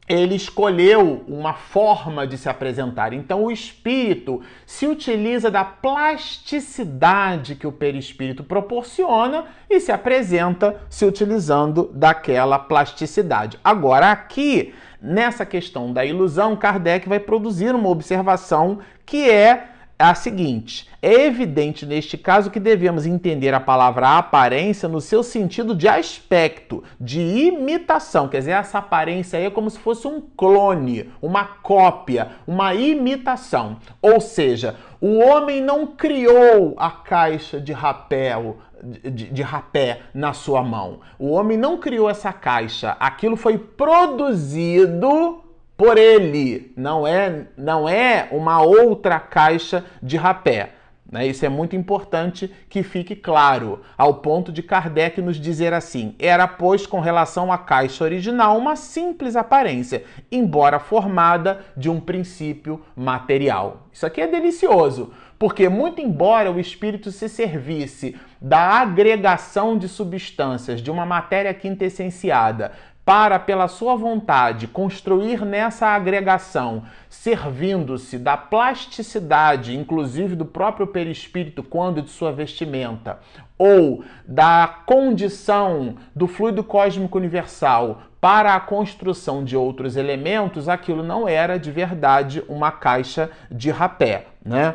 ele 0.08 0.34
escolheu 0.34 1.22
uma 1.28 1.52
forma 1.52 2.26
de 2.26 2.38
se 2.38 2.48
apresentar. 2.48 3.12
Então, 3.12 3.44
o 3.44 3.50
espírito 3.50 4.40
se 4.64 4.86
utiliza 4.86 5.50
da 5.50 5.64
plasticidade 5.64 7.54
que 7.54 7.66
o 7.66 7.72
perispírito 7.72 8.42
proporciona 8.42 9.44
e 9.68 9.78
se 9.78 9.92
apresenta 9.92 10.80
se 10.88 11.04
utilizando 11.04 11.90
daquela 11.92 12.58
plasticidade. 12.58 13.58
Agora, 13.62 14.10
aqui, 14.10 14.74
nessa 15.00 15.44
questão 15.44 15.92
da 15.92 16.04
ilusão, 16.04 16.56
Kardec 16.56 17.08
vai 17.08 17.20
produzir 17.20 17.74
uma 17.74 17.88
observação 17.88 18.78
que 19.04 19.28
é 19.28 19.68
a 19.98 20.14
seguinte: 20.14 20.88
é 21.02 21.26
evidente 21.26 21.84
neste 21.84 22.16
caso 22.16 22.50
que 22.50 22.60
devemos 22.60 23.04
entender 23.04 23.52
a 23.52 23.60
palavra 23.60 24.16
aparência 24.16 24.88
no 24.88 25.00
seu 25.00 25.22
sentido 25.22 25.74
de 25.74 25.88
aspecto, 25.88 26.84
de 27.00 27.20
imitação. 27.20 28.28
Quer 28.28 28.38
dizer, 28.38 28.52
essa 28.52 28.78
aparência 28.78 29.38
aí 29.38 29.46
é 29.46 29.50
como 29.50 29.68
se 29.68 29.78
fosse 29.78 30.06
um 30.06 30.20
clone, 30.20 31.10
uma 31.20 31.44
cópia, 31.44 32.28
uma 32.46 32.74
imitação. 32.74 33.78
Ou 34.00 34.20
seja, 34.20 34.76
o 35.00 35.18
homem 35.18 35.60
não 35.60 35.86
criou 35.86 36.74
a 36.76 36.90
caixa 36.90 37.60
de 37.60 37.72
rapel, 37.72 38.58
de, 38.82 39.10
de, 39.10 39.42
rapé 39.42 40.02
na 40.14 40.32
sua 40.32 40.62
mão. 40.62 41.00
O 41.18 41.30
homem 41.30 41.56
não 41.58 41.78
criou 41.78 42.08
essa 42.08 42.32
caixa. 42.32 42.96
Aquilo 43.00 43.36
foi 43.36 43.58
produzido 43.58 45.42
por 45.78 45.96
ele. 45.96 46.72
Não 46.76 47.06
é, 47.06 47.46
não 47.56 47.88
é 47.88 48.28
uma 48.32 48.60
outra 48.60 49.18
caixa 49.20 49.84
de 50.02 50.16
rapé. 50.16 50.72
Né? 51.10 51.28
Isso 51.28 51.46
é 51.46 51.48
muito 51.48 51.74
importante 51.74 52.52
que 52.68 52.82
fique 52.82 53.16
claro, 53.16 53.80
ao 53.96 54.14
ponto 54.14 54.52
de 54.52 54.62
Kardec 54.62 55.22
nos 55.22 55.40
dizer 55.40 55.72
assim: 55.72 56.14
era, 56.18 56.46
pois, 56.46 56.84
com 56.84 57.00
relação 57.00 57.50
à 57.50 57.56
caixa 57.56 58.04
original, 58.04 58.58
uma 58.58 58.76
simples 58.76 59.36
aparência, 59.36 60.04
embora 60.30 60.80
formada 60.80 61.60
de 61.76 61.88
um 61.88 61.98
princípio 62.00 62.82
material. 62.94 63.86
Isso 63.90 64.04
aqui 64.04 64.20
é 64.20 64.26
delicioso, 64.26 65.12
porque, 65.38 65.68
muito 65.68 66.02
embora 66.02 66.50
o 66.50 66.60
espírito 66.60 67.10
se 67.10 67.28
servisse 67.28 68.16
da 68.40 68.80
agregação 68.80 69.78
de 69.78 69.88
substâncias 69.88 70.82
de 70.82 70.90
uma 70.90 71.06
matéria 71.06 71.54
quintessenciada 71.54 72.72
para, 73.08 73.38
pela 73.38 73.68
sua 73.68 73.96
vontade, 73.96 74.66
construir 74.66 75.42
nessa 75.42 75.86
agregação, 75.86 76.82
servindo-se 77.08 78.18
da 78.18 78.36
plasticidade, 78.36 79.74
inclusive 79.74 80.36
do 80.36 80.44
próprio 80.44 80.86
perispírito, 80.86 81.62
quando 81.62 82.02
de 82.02 82.10
sua 82.10 82.32
vestimenta, 82.32 83.18
ou 83.56 84.04
da 84.26 84.82
condição 84.84 85.96
do 86.14 86.26
fluido 86.26 86.62
cósmico 86.62 87.16
universal 87.16 88.02
para 88.20 88.54
a 88.54 88.60
construção 88.60 89.42
de 89.42 89.56
outros 89.56 89.96
elementos, 89.96 90.68
aquilo 90.68 91.02
não 91.02 91.26
era 91.26 91.58
de 91.58 91.70
verdade 91.70 92.44
uma 92.46 92.70
caixa 92.70 93.30
de 93.50 93.70
rapé, 93.70 94.26
né? 94.44 94.74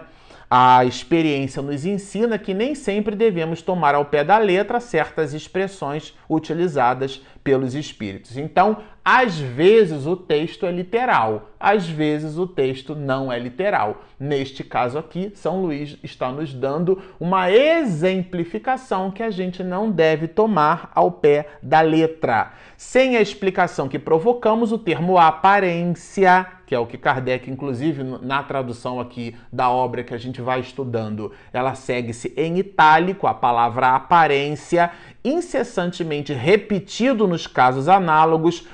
A 0.55 0.85
experiência 0.85 1.63
nos 1.63 1.83
ensina 1.83 2.37
que 2.37 2.53
nem 2.53 2.75
sempre 2.75 3.15
devemos 3.15 3.63
tomar 3.63 3.95
ao 3.95 4.05
pé 4.05 4.23
da 4.23 4.37
letra 4.37 4.79
certas 4.79 5.33
expressões 5.33 6.13
utilizadas 6.29 7.23
pelos 7.43 7.73
espíritos. 7.73 8.37
Então, 8.37 8.77
às 9.03 9.37
vezes 9.37 10.05
o 10.05 10.15
texto 10.15 10.65
é 10.65 10.71
literal, 10.71 11.49
às 11.59 11.87
vezes 11.87 12.37
o 12.37 12.47
texto 12.47 12.95
não 12.95 13.31
é 13.31 13.37
literal. 13.37 14.03
Neste 14.17 14.63
caso 14.63 14.97
aqui, 14.97 15.31
São 15.35 15.61
Luís 15.61 15.97
está 16.01 16.31
nos 16.31 16.53
dando 16.53 17.01
uma 17.19 17.51
exemplificação 17.51 19.11
que 19.11 19.21
a 19.21 19.29
gente 19.29 19.61
não 19.61 19.91
deve 19.91 20.27
tomar 20.27 20.89
ao 20.95 21.11
pé 21.11 21.47
da 21.61 21.81
letra. 21.81 22.53
Sem 22.77 23.17
a 23.17 23.21
explicação 23.21 23.89
que 23.89 23.99
provocamos, 23.99 24.71
o 24.71 24.77
termo 24.77 25.17
aparência 25.17 26.47
que 26.65 26.75
é 26.75 26.79
o 26.79 26.87
que 26.87 26.97
Kardec, 26.97 27.51
inclusive 27.51 28.03
na 28.03 28.41
tradução 28.41 28.99
aqui 28.99 29.35
da 29.51 29.69
obra 29.69 30.03
que 30.03 30.13
a 30.13 30.17
gente 30.17 30.41
vai 30.41 30.59
estudando, 30.59 31.31
ela 31.51 31.75
segue-se 31.75 32.33
em 32.35 32.57
itálico, 32.57 33.27
a 33.27 33.33
palavra 33.33 33.89
aparência, 33.89 34.89
incessantemente 35.23 36.33
repetido 36.33 37.27
nos 37.27 37.47
casos 37.47 37.87
análogos, 37.87 38.67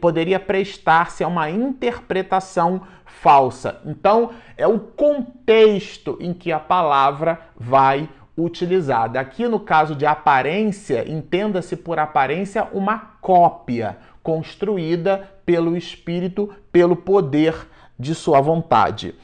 poderia 0.00 0.38
prestar-se 0.38 1.24
a 1.24 1.28
uma 1.28 1.50
interpretação 1.50 2.82
falsa. 3.04 3.80
Então, 3.84 4.30
é 4.56 4.66
o 4.66 4.78
contexto 4.78 6.16
em 6.20 6.32
que 6.32 6.52
a 6.52 6.58
palavra 6.60 7.40
vai 7.56 8.08
utilizada. 8.36 9.20
Aqui 9.20 9.46
no 9.46 9.60
caso 9.60 9.94
de 9.94 10.06
aparência, 10.06 11.08
entenda-se 11.10 11.76
por 11.76 11.98
aparência 11.98 12.68
uma 12.72 12.98
cópia 13.20 13.98
construída 14.22 15.28
pelo 15.44 15.76
Espírito, 15.76 16.48
pelo 16.70 16.96
poder 16.96 17.68
de 17.98 18.14
sua 18.14 18.40
vontade. 18.40 19.14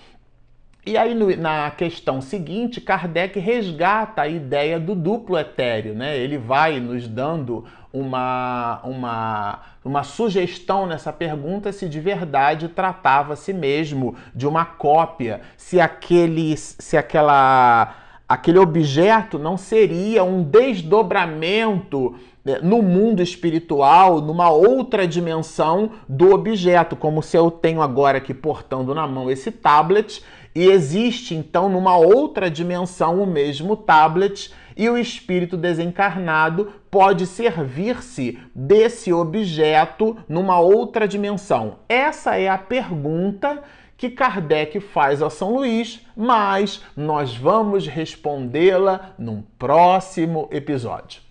E 0.87 0.97
aí, 0.97 1.15
no, 1.15 1.35
na 1.37 1.69
questão 1.73 2.21
seguinte, 2.21 2.81
Kardec 2.81 3.41
resgata 3.41 4.23
a 4.23 4.29
ideia 4.29 4.79
do 4.79 4.95
duplo 4.95 5.37
etéreo, 5.37 5.95
né? 5.95 6.17
Ele 6.17 6.39
vai 6.39 6.79
nos 6.79 7.09
dando 7.09 7.65
uma, 7.93 8.81
uma, 8.85 9.59
uma 9.85 10.05
sugestão 10.05 10.87
nessa 10.87 11.13
pergunta 11.13 11.73
se 11.73 11.89
de 11.89 11.99
verdade 11.99 12.69
tratava-se 12.69 13.53
mesmo 13.53 14.15
de 14.33 14.47
uma 14.47 14.65
cópia, 14.65 15.41
se 15.57 15.81
aquele, 15.81 16.57
se 16.57 16.97
aquela, 16.97 17.97
aquele 18.29 18.59
objeto 18.59 19.41
não 19.41 19.57
seria 19.57 20.23
um 20.23 20.45
desdobramento 20.45 22.15
né, 22.45 22.61
no 22.63 22.81
mundo 22.81 23.21
espiritual, 23.21 24.21
numa 24.21 24.51
outra 24.51 25.05
dimensão 25.05 25.91
do 26.09 26.33
objeto, 26.33 26.95
como 26.95 27.21
se 27.25 27.37
eu 27.37 27.51
tenho 27.51 27.83
agora 27.83 28.19
aqui 28.19 28.33
portando 28.33 28.95
na 28.95 29.05
mão 29.05 29.29
esse 29.29 29.51
tablet 29.51 30.23
e 30.57 30.71
existe 30.71 31.35
então 31.35 31.69
numa 31.69 31.99
outra 31.99 32.51
dimensão 32.51 33.23
o 33.23 33.27
mesmo 33.27 33.77
tablet 33.77 34.51
e 34.75 34.89
o 34.89 34.97
espírito 34.97 35.55
desencarnado 35.55 36.73
pode 36.91 37.27
servir-se 37.27 38.39
desse 38.55 39.13
objeto 39.13 40.17
numa 40.27 40.59
outra 40.59 41.07
dimensão. 41.07 41.81
Essa 41.87 42.37
é 42.39 42.49
a 42.49 42.57
pergunta 42.57 43.63
que 43.99 44.09
Kardec 44.09 44.81
faz 44.81 45.21
a 45.21 45.29
São 45.29 45.55
Luís, 45.55 46.01
mas 46.17 46.83
nós 46.97 47.37
vamos 47.37 47.87
respondê-la 47.87 49.13
num 49.19 49.43
próximo 49.59 50.49
episódio. 50.51 51.26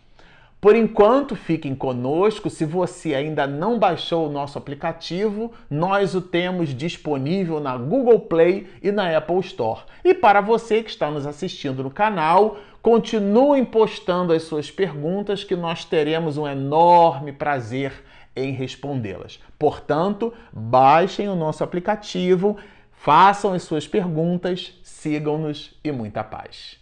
Por 0.65 0.75
enquanto, 0.75 1.35
fiquem 1.35 1.75
conosco. 1.75 2.49
Se 2.49 2.65
você 2.65 3.13
ainda 3.13 3.45
não 3.45 3.77
baixou 3.77 4.27
o 4.27 4.31
nosso 4.31 4.57
aplicativo, 4.57 5.51
nós 5.69 6.15
o 6.15 6.21
temos 6.21 6.69
disponível 6.69 7.59
na 7.59 7.77
Google 7.77 8.21
Play 8.21 8.65
e 8.81 8.91
na 8.91 9.15
Apple 9.15 9.41
Store. 9.41 9.81
E 10.03 10.11
para 10.11 10.41
você 10.41 10.81
que 10.81 10.89
está 10.89 11.11
nos 11.11 11.27
assistindo 11.27 11.83
no 11.83 11.91
canal, 11.91 12.57
continuem 12.81 13.63
postando 13.63 14.33
as 14.33 14.41
suas 14.41 14.71
perguntas 14.71 15.43
que 15.43 15.55
nós 15.55 15.85
teremos 15.85 16.35
um 16.35 16.47
enorme 16.47 17.31
prazer 17.31 17.93
em 18.35 18.51
respondê-las. 18.51 19.39
Portanto, 19.59 20.33
baixem 20.51 21.29
o 21.29 21.35
nosso 21.35 21.63
aplicativo, 21.63 22.57
façam 22.91 23.53
as 23.53 23.61
suas 23.61 23.87
perguntas, 23.87 24.73
sigam-nos 24.81 25.79
e 25.83 25.91
muita 25.91 26.23
paz. 26.23 26.79